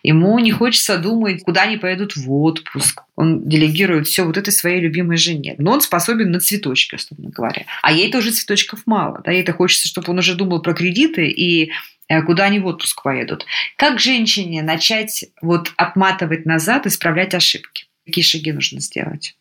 ему 0.02 0.38
не 0.38 0.52
хочется 0.52 0.98
думать, 0.98 1.42
куда 1.42 1.62
они 1.62 1.76
поедут 1.76 2.16
в 2.16 2.32
отпуск, 2.32 3.02
он 3.16 3.48
делегирует 3.48 4.06
все 4.06 4.24
вот 4.24 4.36
этой 4.36 4.52
своей 4.52 4.80
любимой 4.80 5.16
жене, 5.16 5.54
но 5.58 5.72
он 5.72 5.80
способен 5.80 6.30
на 6.30 6.38
цветочки, 6.38 6.94
условно 6.94 7.30
говоря, 7.30 7.64
а 7.82 7.90
ей 7.90 8.12
тоже 8.12 8.30
цветочков 8.30 8.80
мало, 8.86 9.22
да, 9.24 9.32
ей-то 9.32 9.55
хочется, 9.56 9.88
чтобы 9.88 10.10
он 10.12 10.18
уже 10.18 10.34
думал 10.34 10.62
про 10.62 10.74
кредиты 10.74 11.28
и 11.28 11.72
э, 12.08 12.22
куда 12.22 12.44
они 12.44 12.58
в 12.58 12.66
отпуск 12.66 13.02
поедут. 13.02 13.46
Как 13.76 13.98
женщине 13.98 14.62
начать 14.62 15.24
вот 15.42 15.72
отматывать 15.76 16.46
назад, 16.46 16.86
исправлять 16.86 17.34
ошибки? 17.34 17.86
Какие 18.04 18.24
шаги 18.24 18.52
нужно 18.52 18.80
сделать? 18.80 19.34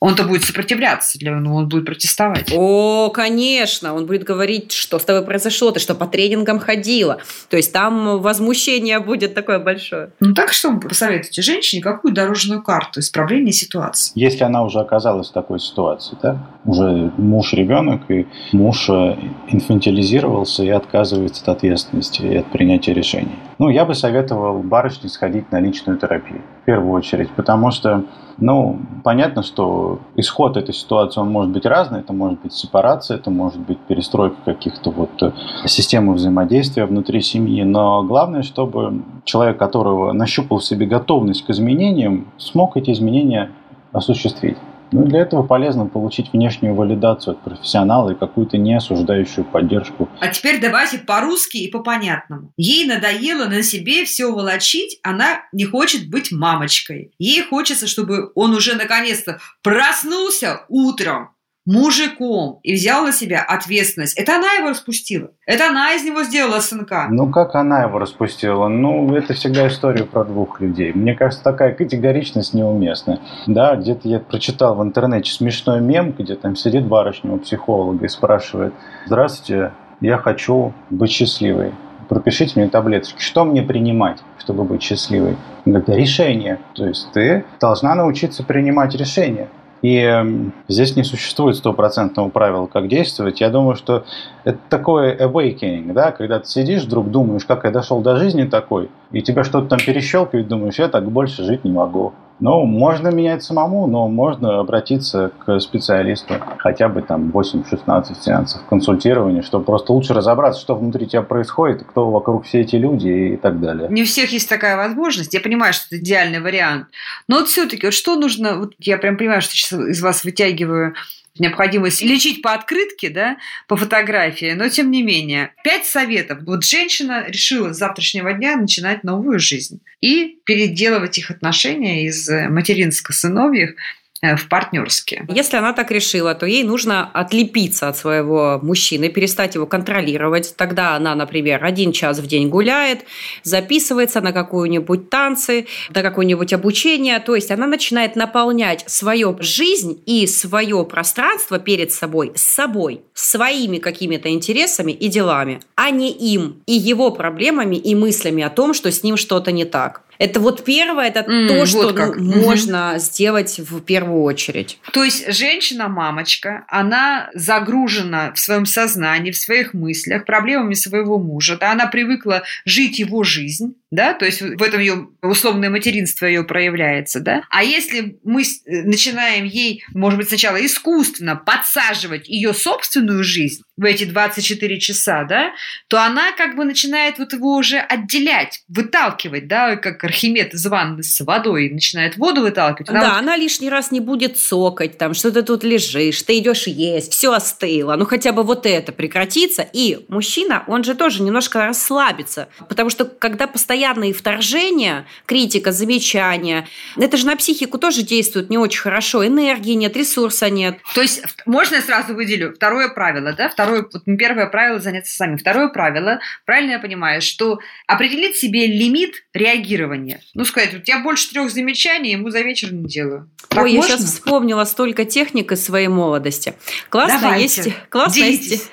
Он-то 0.00 0.24
будет 0.24 0.44
сопротивляться, 0.44 1.18
для 1.18 1.32
ну, 1.32 1.56
он 1.56 1.68
будет 1.68 1.84
протестовать. 1.84 2.50
О, 2.56 3.10
конечно, 3.10 3.94
он 3.94 4.06
будет 4.06 4.24
говорить, 4.24 4.72
что 4.72 4.98
с 4.98 5.04
тобой 5.04 5.22
произошло, 5.22 5.70
ты 5.72 5.80
что, 5.80 5.94
по 5.94 6.06
тренингам 6.06 6.58
ходила. 6.58 7.18
То 7.50 7.58
есть 7.58 7.70
там 7.70 8.18
возмущение 8.20 8.98
будет 9.00 9.34
такое 9.34 9.58
большое. 9.58 10.10
Ну 10.20 10.32
так 10.32 10.54
что 10.54 10.70
вы 10.70 10.80
посоветуете 10.80 11.42
женщине, 11.42 11.82
какую 11.82 12.14
дорожную 12.14 12.62
карту 12.62 13.00
исправления 13.00 13.52
ситуации? 13.52 14.12
Если 14.14 14.42
она 14.42 14.64
уже 14.64 14.80
оказалась 14.80 15.28
в 15.28 15.32
такой 15.32 15.60
ситуации, 15.60 16.16
да, 16.22 16.46
уже 16.64 17.12
муж 17.18 17.52
ребенок, 17.52 18.10
и 18.10 18.26
муж 18.52 18.88
э, 18.88 19.16
инфантилизировался 19.48 20.64
и 20.64 20.70
отказывается 20.70 21.42
от 21.42 21.58
ответственности 21.58 22.22
и 22.22 22.36
от 22.36 22.50
принятия 22.50 22.94
решений. 22.94 23.36
Ну, 23.60 23.68
я 23.68 23.84
бы 23.84 23.94
советовал 23.94 24.62
барышне 24.62 25.10
сходить 25.10 25.52
на 25.52 25.60
личную 25.60 25.98
терапию, 25.98 26.40
в 26.62 26.64
первую 26.64 26.94
очередь, 26.94 27.28
потому 27.32 27.70
что, 27.70 28.04
ну, 28.38 28.80
понятно, 29.04 29.42
что 29.42 29.98
исход 30.16 30.56
этой 30.56 30.72
ситуации, 30.72 31.20
он 31.20 31.30
может 31.30 31.52
быть 31.52 31.66
разный, 31.66 32.00
это 32.00 32.14
может 32.14 32.40
быть 32.40 32.54
сепарация, 32.54 33.18
это 33.18 33.30
может 33.30 33.60
быть 33.60 33.76
перестройка 33.80 34.36
каких-то 34.46 34.90
вот 34.90 35.10
э, 35.22 35.32
системы 35.66 36.14
взаимодействия 36.14 36.86
внутри 36.86 37.20
семьи, 37.20 37.62
но 37.62 38.02
главное, 38.02 38.40
чтобы 38.40 39.02
человек, 39.24 39.58
которого 39.58 40.14
нащупал 40.14 40.60
в 40.60 40.64
себе 40.64 40.86
готовность 40.86 41.44
к 41.44 41.50
изменениям, 41.50 42.28
смог 42.38 42.78
эти 42.78 42.92
изменения 42.92 43.50
осуществить. 43.92 44.56
Ну, 44.92 45.04
для 45.04 45.20
этого 45.20 45.42
полезно 45.42 45.86
получить 45.86 46.32
внешнюю 46.32 46.74
валидацию 46.74 47.32
от 47.32 47.42
профессионала 47.42 48.10
и 48.10 48.14
какую-то 48.14 48.58
неосуждающую 48.58 49.44
поддержку. 49.44 50.08
А 50.20 50.28
теперь 50.28 50.60
давайте 50.60 50.98
по-русски 50.98 51.58
и 51.58 51.70
по-понятному. 51.70 52.52
Ей 52.56 52.86
надоело 52.86 53.46
на 53.46 53.62
себе 53.62 54.04
все 54.04 54.32
волочить, 54.32 54.98
она 55.02 55.42
не 55.52 55.64
хочет 55.64 56.08
быть 56.08 56.32
мамочкой. 56.32 57.12
Ей 57.18 57.42
хочется, 57.42 57.86
чтобы 57.86 58.32
он 58.34 58.54
уже 58.54 58.74
наконец-то 58.74 59.38
проснулся 59.62 60.64
утром 60.68 61.30
мужиком 61.66 62.58
и 62.62 62.74
взял 62.74 63.04
на 63.04 63.12
себя 63.12 63.42
ответственность. 63.42 64.18
Это 64.18 64.36
она 64.36 64.52
его 64.54 64.70
распустила. 64.70 65.30
Это 65.46 65.68
она 65.68 65.94
из 65.94 66.04
него 66.04 66.22
сделала 66.22 66.60
сынка. 66.60 67.08
Ну, 67.10 67.30
как 67.30 67.54
она 67.54 67.82
его 67.82 67.98
распустила? 67.98 68.68
Ну, 68.68 69.14
это 69.14 69.34
всегда 69.34 69.68
история 69.68 70.04
про 70.04 70.24
двух 70.24 70.60
людей. 70.60 70.92
Мне 70.92 71.14
кажется, 71.14 71.44
такая 71.44 71.74
категоричность 71.74 72.54
неуместна. 72.54 73.20
Да, 73.46 73.76
где-то 73.76 74.08
я 74.08 74.20
прочитал 74.20 74.74
в 74.76 74.82
интернете 74.82 75.30
смешной 75.30 75.80
мем, 75.80 76.14
где 76.18 76.34
там 76.34 76.56
сидит 76.56 76.86
барышня 76.86 77.32
у 77.32 77.38
психолога 77.38 78.06
и 78.06 78.08
спрашивает, 78.08 78.72
здравствуйте, 79.06 79.72
я 80.00 80.16
хочу 80.16 80.72
быть 80.88 81.10
счастливой. 81.10 81.72
Пропишите 82.08 82.58
мне 82.58 82.68
таблеточки. 82.68 83.20
Что 83.20 83.44
мне 83.44 83.62
принимать, 83.62 84.18
чтобы 84.38 84.64
быть 84.64 84.82
счастливой? 84.82 85.36
Говорит, 85.64 85.88
решение. 85.90 86.58
То 86.74 86.86
есть 86.86 87.12
ты 87.12 87.44
должна 87.60 87.94
научиться 87.94 88.42
принимать 88.42 88.96
решения. 88.96 89.48
И 89.82 90.52
здесь 90.68 90.96
не 90.96 91.04
существует 91.04 91.56
стопроцентного 91.56 92.28
правила, 92.28 92.66
как 92.66 92.88
действовать. 92.88 93.40
Я 93.40 93.48
думаю, 93.48 93.76
что 93.76 94.04
это 94.44 94.58
такое 94.68 95.16
awakening, 95.16 95.92
да, 95.92 96.12
когда 96.12 96.38
ты 96.38 96.46
сидишь, 96.48 96.82
вдруг 96.84 97.10
думаешь, 97.10 97.44
как 97.46 97.64
я 97.64 97.70
дошел 97.70 98.00
до 98.00 98.16
жизни 98.16 98.44
такой, 98.44 98.90
и 99.10 99.22
тебя 99.22 99.42
что-то 99.42 99.68
там 99.68 99.78
перещелкивает, 99.78 100.48
думаешь, 100.48 100.78
я 100.78 100.88
так 100.88 101.10
больше 101.10 101.44
жить 101.44 101.64
не 101.64 101.72
могу. 101.72 102.12
Ну, 102.40 102.64
можно 102.64 103.08
менять 103.08 103.42
самому, 103.42 103.86
но 103.86 104.08
можно 104.08 104.60
обратиться 104.60 105.30
к 105.44 105.60
специалисту. 105.60 106.34
Хотя 106.58 106.88
бы 106.88 107.02
там 107.02 107.30
8-16 107.30 108.14
сеансов 108.20 108.62
консультирования, 108.68 109.42
чтобы 109.42 109.64
просто 109.64 109.92
лучше 109.92 110.14
разобраться, 110.14 110.60
что 110.60 110.74
внутри 110.74 111.06
тебя 111.06 111.22
происходит, 111.22 111.84
кто 111.84 112.10
вокруг 112.10 112.46
все 112.46 112.60
эти 112.60 112.76
люди 112.76 113.08
и 113.08 113.36
так 113.36 113.60
далее. 113.60 113.88
Не 113.90 114.02
у 114.02 114.06
всех 114.06 114.32
есть 114.32 114.48
такая 114.48 114.76
возможность. 114.76 115.34
Я 115.34 115.40
понимаю, 115.40 115.72
что 115.72 115.86
это 115.88 116.02
идеальный 116.02 116.40
вариант. 116.40 116.86
Но 117.28 117.38
вот 117.40 117.48
все-таки, 117.48 117.86
вот 117.86 117.94
что 117.94 118.16
нужно... 118.16 118.56
Вот 118.56 118.74
я 118.78 118.96
прям 118.96 119.16
понимаю, 119.16 119.42
что 119.42 119.52
сейчас 119.52 119.72
из 119.72 120.00
вас 120.02 120.24
вытягиваю 120.24 120.94
необходимость 121.40 122.02
лечить 122.02 122.42
по 122.42 122.54
открытке, 122.54 123.10
да, 123.10 123.38
по 123.66 123.76
фотографии, 123.76 124.52
но 124.52 124.68
тем 124.68 124.90
не 124.90 125.02
менее. 125.02 125.52
Пять 125.64 125.86
советов. 125.86 126.40
Вот 126.42 126.64
женщина 126.64 127.24
решила 127.26 127.72
с 127.72 127.78
завтрашнего 127.78 128.32
дня 128.32 128.56
начинать 128.56 129.02
новую 129.04 129.38
жизнь 129.38 129.80
и 130.00 130.38
переделывать 130.44 131.18
их 131.18 131.30
отношения 131.30 132.06
из 132.06 132.28
материнско-сыновьих 132.28 133.74
в 134.22 134.48
партнерские. 134.48 135.26
Если 135.28 135.56
она 135.56 135.72
так 135.72 135.90
решила, 135.90 136.34
то 136.34 136.44
ей 136.44 136.62
нужно 136.62 137.10
отлепиться 137.10 137.88
от 137.88 137.96
своего 137.96 138.58
мужчины, 138.62 139.08
перестать 139.08 139.54
его 139.54 139.66
контролировать. 139.66 140.54
Тогда 140.56 140.94
она, 140.94 141.14
например, 141.14 141.64
один 141.64 141.92
час 141.92 142.18
в 142.18 142.26
день 142.26 142.48
гуляет, 142.48 143.04
записывается 143.44 144.20
на 144.20 144.32
какую-нибудь 144.32 145.08
танцы, 145.08 145.66
на 145.94 146.02
какое-нибудь 146.02 146.52
обучение. 146.52 147.18
То 147.20 147.34
есть 147.34 147.50
она 147.50 147.66
начинает 147.66 148.14
наполнять 148.14 148.84
свою 148.86 149.36
жизнь 149.40 150.02
и 150.04 150.26
свое 150.26 150.84
пространство 150.84 151.58
перед 151.58 151.90
собой 151.90 152.32
с 152.34 152.42
собой, 152.42 153.00
своими 153.14 153.78
какими-то 153.78 154.28
интересами 154.28 154.92
и 154.92 155.08
делами, 155.08 155.60
а 155.76 155.90
не 155.90 156.12
им 156.12 156.62
и 156.66 156.74
его 156.74 157.10
проблемами 157.10 157.76
и 157.76 157.94
мыслями 157.94 158.42
о 158.42 158.50
том, 158.50 158.74
что 158.74 158.92
с 158.92 159.02
ним 159.02 159.16
что-то 159.16 159.50
не 159.50 159.64
так. 159.64 160.02
Это 160.20 160.38
вот 160.38 160.64
первое, 160.66 161.08
это 161.08 161.20
М, 161.20 161.48
то, 161.48 161.54
вот 161.54 161.68
что 161.68 161.94
как. 161.94 162.16
ну, 162.16 162.36
можно 162.42 162.96
сделать 162.98 163.58
в 163.58 163.80
первую 163.80 164.22
очередь. 164.22 164.78
То 164.92 165.02
есть 165.02 165.32
женщина-мамочка, 165.34 166.66
она 166.68 167.30
загружена 167.32 168.32
в 168.34 168.38
своем 168.38 168.66
сознании, 168.66 169.30
в 169.30 169.38
своих 169.38 169.72
мыслях, 169.72 170.26
проблемами 170.26 170.74
своего 170.74 171.18
мужа, 171.18 171.56
да, 171.58 171.72
она 171.72 171.86
привыкла 171.86 172.42
жить 172.66 172.98
его 172.98 173.24
жизнь, 173.24 173.76
да, 173.90 174.14
то 174.14 174.24
есть 174.24 174.40
в 174.40 174.62
этом 174.62 174.80
ее 174.80 175.08
условное 175.20 175.68
материнство 175.68 176.26
ее 176.26 176.44
проявляется, 176.44 177.20
да. 177.20 177.42
А 177.50 177.64
если 177.64 178.18
мы 178.22 178.42
э, 178.42 178.82
начинаем 178.84 179.44
ей, 179.44 179.82
может 179.94 180.18
быть, 180.18 180.28
сначала 180.28 180.64
искусственно 180.64 181.34
подсаживать 181.34 182.28
ее 182.28 182.54
собственную 182.54 183.24
жизнь 183.24 183.62
в 183.76 183.84
эти 183.84 184.04
24 184.04 184.78
часа, 184.78 185.24
да, 185.24 185.52
то 185.88 186.00
она 186.02 186.32
как 186.32 186.54
бы 186.54 186.64
начинает 186.64 187.18
вот 187.18 187.32
его 187.32 187.56
уже 187.56 187.78
отделять, 187.78 188.62
выталкивать, 188.68 189.48
да, 189.48 189.76
как 189.76 190.04
Архимед 190.04 190.54
из 190.54 190.66
ванны 190.66 191.02
с 191.02 191.20
водой 191.20 191.70
начинает 191.70 192.16
воду 192.16 192.42
выталкивать. 192.42 192.90
Она 192.90 193.00
да, 193.00 193.08
вот 193.08 193.18
она 193.18 193.36
лишний 193.36 193.70
раз 193.70 193.90
не 193.90 194.00
будет 194.00 194.36
цокать, 194.36 194.98
там, 194.98 195.14
что 195.14 195.32
ты 195.32 195.42
тут 195.42 195.64
лежишь, 195.64 196.22
ты 196.22 196.38
идешь 196.38 196.66
есть, 196.66 197.12
все 197.12 197.32
остыло. 197.32 197.96
Ну, 197.96 198.04
хотя 198.04 198.32
бы 198.32 198.44
вот 198.44 198.66
это 198.66 198.92
прекратится. 198.92 199.66
И 199.72 200.04
мужчина, 200.08 200.62
он 200.68 200.84
же 200.84 200.94
тоже 200.94 201.22
немножко 201.22 201.66
расслабится. 201.66 202.48
Потому 202.68 202.90
что, 202.90 203.04
когда 203.04 203.46
постоянные 203.80 204.12
вторжения, 204.12 205.06
критика, 205.24 205.72
замечания, 205.72 206.66
это 206.98 207.16
же 207.16 207.26
на 207.26 207.36
психику 207.36 207.78
тоже 207.78 208.02
действует 208.02 208.50
не 208.50 208.58
очень 208.58 208.80
хорошо. 208.80 209.26
Энергии 209.26 209.72
нет, 209.72 209.96
ресурса 209.96 210.50
нет. 210.50 210.78
То 210.94 211.00
есть, 211.00 211.22
можно 211.46 211.76
я 211.76 211.82
сразу 211.82 212.14
выделю 212.14 212.52
второе 212.54 212.88
правило, 212.88 213.32
да? 213.32 213.48
Второе, 213.48 213.86
вот 213.90 214.04
первое 214.18 214.46
правило 214.46 214.78
заняться 214.80 215.16
сами. 215.16 215.36
Второе 215.36 215.68
правило, 215.68 216.20
правильно 216.44 216.72
я 216.72 216.78
понимаю, 216.78 217.22
что 217.22 217.58
определить 217.86 218.36
себе 218.36 218.66
лимит 218.66 219.24
реагирования. 219.32 220.20
Ну, 220.34 220.44
сказать, 220.44 220.74
вот 220.74 220.86
я 220.86 220.98
больше 220.98 221.30
трех 221.30 221.50
замечаний 221.50 222.12
ему 222.12 222.28
за 222.28 222.40
вечер 222.40 222.72
не 222.72 222.84
делаю. 222.84 223.30
Так 223.48 223.64
Ой, 223.64 223.72
я 223.72 223.78
можно? 223.78 223.96
сейчас 223.96 224.04
вспомнила 224.12 224.64
столько 224.64 225.06
техник 225.06 225.52
из 225.52 225.64
своей 225.64 225.88
молодости. 225.88 226.54
Классно 226.90 227.20
Давайте, 227.20 227.62
есть, 227.62 227.88
классно 227.88 228.14
делитесь. 228.14 228.50
есть 228.50 228.70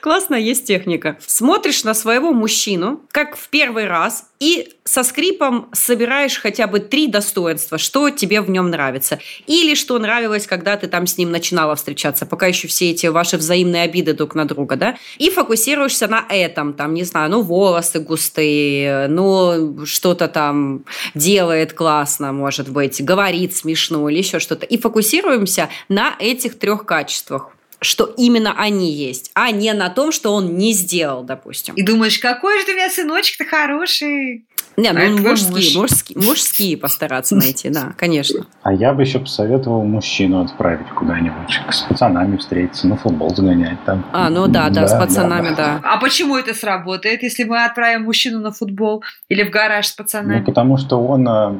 Классная 0.00 0.40
есть 0.40 0.66
техника. 0.66 1.16
Смотришь 1.26 1.84
на 1.84 1.94
своего 1.94 2.32
мужчину, 2.32 3.00
как 3.10 3.36
в 3.36 3.48
первый 3.48 3.86
раз, 3.86 4.26
и 4.38 4.68
со 4.84 5.02
скрипом 5.02 5.70
собираешь 5.72 6.38
хотя 6.38 6.66
бы 6.66 6.80
три 6.80 7.06
достоинства, 7.06 7.78
что 7.78 8.10
тебе 8.10 8.42
в 8.42 8.50
нем 8.50 8.68
нравится. 8.68 9.18
Или 9.46 9.74
что 9.74 9.98
нравилось, 9.98 10.46
когда 10.46 10.76
ты 10.76 10.88
там 10.88 11.06
с 11.06 11.16
ним 11.16 11.30
начинала 11.30 11.74
встречаться, 11.74 12.26
пока 12.26 12.46
еще 12.46 12.68
все 12.68 12.90
эти 12.90 13.06
ваши 13.06 13.38
взаимные 13.38 13.84
обиды 13.84 14.12
друг 14.12 14.34
на 14.34 14.44
друга, 14.44 14.76
да? 14.76 14.96
И 15.16 15.30
фокусируешься 15.30 16.06
на 16.06 16.26
этом, 16.28 16.74
там, 16.74 16.92
не 16.92 17.04
знаю, 17.04 17.30
ну, 17.30 17.40
волосы 17.40 18.00
густые, 18.00 19.08
ну, 19.08 19.86
что-то 19.86 20.28
там 20.28 20.84
делает 21.14 21.72
классно, 21.72 22.32
может 22.32 22.68
быть, 22.68 23.02
говорит 23.02 23.56
смешно 23.56 24.06
или 24.10 24.18
еще 24.18 24.38
что-то. 24.38 24.66
И 24.66 24.76
фокусируемся 24.76 25.70
на 25.88 26.14
этих 26.18 26.58
трех 26.58 26.84
качествах 26.84 27.54
что 27.84 28.04
именно 28.16 28.54
они 28.58 28.90
есть, 28.92 29.30
а 29.34 29.50
не 29.50 29.72
на 29.72 29.88
том, 29.90 30.12
что 30.12 30.32
он 30.32 30.56
не 30.56 30.72
сделал, 30.72 31.22
допустим. 31.22 31.74
И 31.74 31.82
думаешь, 31.82 32.18
какой 32.18 32.58
же 32.58 32.66
ты 32.66 32.72
у 32.72 32.76
меня 32.76 32.90
сыночек-то 32.90 33.44
хороший. 33.44 34.44
Не, 34.76 34.90
ну 34.90 35.00
А 35.00 35.08
мужские, 35.30 35.52
муж. 35.52 35.74
мужские, 35.92 36.18
мужские 36.20 36.76
постараться 36.76 37.36
найти, 37.36 37.68
да, 37.70 37.92
конечно. 37.96 38.44
А 38.62 38.72
я 38.72 38.92
бы 38.92 39.02
еще 39.02 39.20
посоветовал 39.20 39.84
мужчину 39.84 40.42
отправить 40.42 40.88
куда-нибудь, 40.88 41.60
с 41.70 41.82
пацанами 41.82 42.36
встретиться, 42.38 42.88
на 42.88 42.96
футбол 42.96 43.32
загонять 43.36 43.78
там. 43.84 44.04
А, 44.12 44.30
ну 44.30 44.48
да, 44.48 44.70
да, 44.70 44.88
с 44.88 44.92
пацанами, 44.98 45.54
да. 45.54 45.80
А 45.84 45.98
почему 45.98 46.36
это 46.36 46.54
сработает, 46.54 47.22
если 47.22 47.44
мы 47.44 47.64
отправим 47.64 48.02
мужчину 48.02 48.40
на 48.40 48.50
футбол 48.50 49.04
или 49.28 49.44
в 49.44 49.50
гараж 49.50 49.86
с 49.86 49.96
Ну, 49.96 50.02
пацанами? 50.04 50.44
потому 50.44 50.76
что 50.76 51.00
он 51.00 51.28
э, 51.28 51.52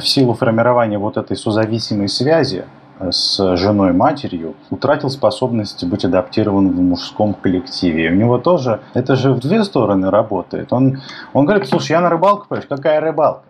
в 0.00 0.08
силу 0.08 0.32
формирования 0.32 0.96
вот 0.98 1.18
этой 1.18 1.36
созависимой 1.36 2.08
связи 2.08 2.64
с 3.00 3.56
женой 3.56 3.92
матерью 3.92 4.54
утратил 4.70 5.10
способность 5.10 5.84
быть 5.84 6.04
адаптированным 6.04 6.72
в 6.72 6.80
мужском 6.80 7.34
коллективе. 7.34 8.06
И 8.06 8.10
у 8.10 8.14
него 8.14 8.38
тоже, 8.38 8.80
это 8.94 9.16
же 9.16 9.32
в 9.32 9.40
две 9.40 9.64
стороны 9.64 10.10
работает. 10.10 10.72
Он, 10.72 11.00
он 11.32 11.46
говорит, 11.46 11.68
слушай, 11.68 11.92
я 11.92 12.00
на 12.00 12.08
рыбалку, 12.08 12.46
понимаешь, 12.48 12.68
какая 12.68 13.00
рыбалка? 13.00 13.42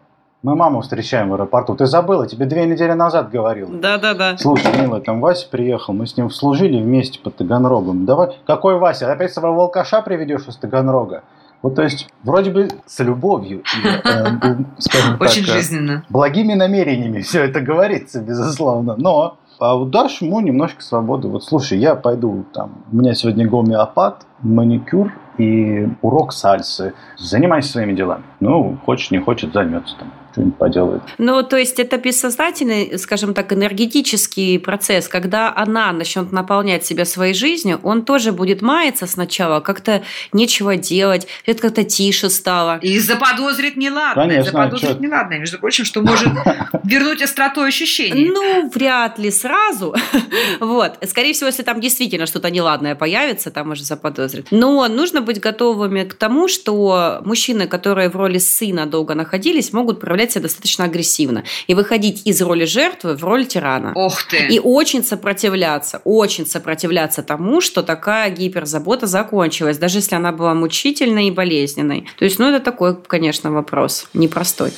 Мы 0.43 0.57
маму 0.57 0.83
встречаем 0.83 1.31
в 1.31 1.35
аэропорту. 1.35 1.75
Ты 1.75 1.87
забыла, 1.87 2.27
тебе 2.27 2.45
две 2.45 2.67
недели 2.67 2.93
назад 2.93 3.31
говорил. 3.31 3.71
Да-да-да. 3.73 4.37
Слушай, 4.37 4.79
милая, 4.79 5.01
там 5.01 5.23
Вася 5.23 5.49
приехал, 5.51 5.95
мы 5.95 6.07
с 6.07 6.19
ним 6.19 6.29
служили 6.29 6.83
вместе 6.83 7.19
под 7.19 7.37
Таганрогом. 7.37 8.05
Давай, 8.05 8.37
какой 8.47 8.79
Вася? 8.79 9.11
Опять 9.11 9.33
своего 9.33 9.63
алкаша 9.63 10.03
приведешь 10.03 10.47
из 10.47 10.57
Таганрога? 10.57 11.23
Вот, 11.65 11.77
то 11.77 11.83
есть, 11.83 12.11
вроде 12.23 12.51
бы 12.51 12.69
с 12.85 13.01
любовью 13.03 13.61
и, 13.61 13.89
э, 13.89 14.31
ну, 14.43 14.67
скажем 14.77 15.17
Очень 15.19 15.47
так, 15.47 15.55
э, 15.55 15.59
жизненно. 15.59 16.05
благими 16.11 16.53
намерениями 16.53 17.23
все 17.23 17.43
это 17.43 17.63
говорится, 17.63 18.21
безусловно. 18.21 18.97
Но 18.99 19.39
а 19.59 19.75
вот 19.75 19.91
дашь 19.91 20.21
ему 20.21 20.41
немножко 20.41 20.83
свободы. 20.83 21.29
Вот 21.29 21.43
слушай, 21.43 21.79
я 21.79 21.95
пойду 21.95 22.45
там, 22.53 22.85
у 22.93 22.97
меня 22.97 23.15
сегодня 23.15 23.49
гомеопат, 23.49 24.27
маникюр 24.43 25.11
и 25.39 25.89
урок 26.03 26.35
сальсы. 26.35 26.93
Занимайся 27.17 27.71
своими 27.71 27.95
делами. 27.95 28.25
Ну, 28.41 28.77
хочет, 28.85 29.11
не 29.11 29.21
хочет, 29.21 29.55
займется 29.55 29.97
там, 29.99 30.13
что-нибудь 30.35 30.57
поделает. 30.59 31.03
Ну, 31.19 31.43
то 31.43 31.57
есть 31.57 31.79
это 31.79 31.97
бессознательный, 31.97 32.99
скажем 32.99 33.35
так, 33.35 33.53
энергетический 33.53 34.59
процесс. 34.59 35.09
Когда 35.09 35.53
она 35.55 35.93
начнет 35.93 36.33
наполнять 36.33 36.85
себя 36.85 37.05
своей 37.05 37.35
жизнью, 37.35 37.81
он 37.83 38.05
тоже 38.05 38.33
будет 38.33 38.61
маяться 38.61 39.07
сначала, 39.07 39.61
как-то 39.61 40.03
нечего 40.33 40.77
делать, 40.77 41.27
это 41.47 41.63
как-то 41.63 41.85
тише 41.85 42.31
стало. 42.31 42.79
И 42.79 42.99
заподозрит 42.99 43.77
неладное. 43.77 44.27
Конечно, 44.27 44.53
заподозрит 44.53 44.99
чё- 44.99 44.99
неладное, 44.99 45.39
между 45.39 45.59
прочим, 45.59 45.85
что 45.85 46.03
может 46.03 46.29
вернуть 46.85 47.23
остроту 47.23 47.63
ощущений. 47.63 48.31
Ну, 48.33 48.69
вряд 48.71 49.19
ли 49.19 49.31
сразу. 49.31 49.95
вот. 50.61 50.99
Скорее 51.07 51.33
всего, 51.33 51.47
если 51.47 51.63
там 51.63 51.81
действительно 51.81 52.27
что-то 52.27 52.51
неладное 52.51 52.95
появится, 52.97 53.51
там 53.51 53.71
уже 53.71 53.85
заподозрит. 53.85 54.49
Но 54.51 54.89
нужно 54.89 55.21
быть 55.21 55.41
готовыми 55.41 56.03
к 56.05 56.15
тому, 56.15 56.49
что 56.49 57.23
мужчины, 57.25 57.69
которые 57.69 58.09
в 58.09 58.17
роли 58.17 58.39
сына 58.39 58.87
долго 58.87 59.15
находились, 59.15 59.73
могут 59.73 60.01
проявлять 60.01 60.24
себя 60.33 60.43
достаточно 60.43 60.85
агрессивно 60.85 61.45
и 61.67 61.75
выходить 61.75 62.23
из 62.27 62.41
роли 62.43 62.65
жертвы 62.65 63.17
в 63.17 63.25
роль 63.25 63.47
тирана. 63.47 63.93
Ох 63.95 64.23
ты. 64.25 64.47
И 64.49 64.59
очень 64.59 65.05
сопротивляться, 65.05 66.01
очень 66.05 66.47
сопротивляться 66.47 67.23
тому, 67.23 67.61
что 67.61 67.83
такая 67.83 68.31
гиперзабота 68.31 69.07
закончилась, 69.07 69.79
даже 69.79 69.99
если 69.99 70.17
она 70.17 70.33
была 70.33 70.55
мучительной 70.55 71.29
и 71.29 71.31
болезненной. 71.31 72.09
То 72.19 72.25
есть, 72.25 72.39
ну, 72.39 72.49
это 72.49 72.65
такой, 72.65 72.97
конечно, 73.03 73.51
вопрос 73.53 74.07
непростой. 74.15 74.73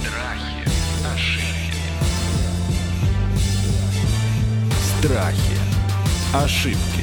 Страхи, 0.00 0.68
ошибки. 1.14 1.78
Страхи. 5.00 5.54
Ошибки. 6.34 6.93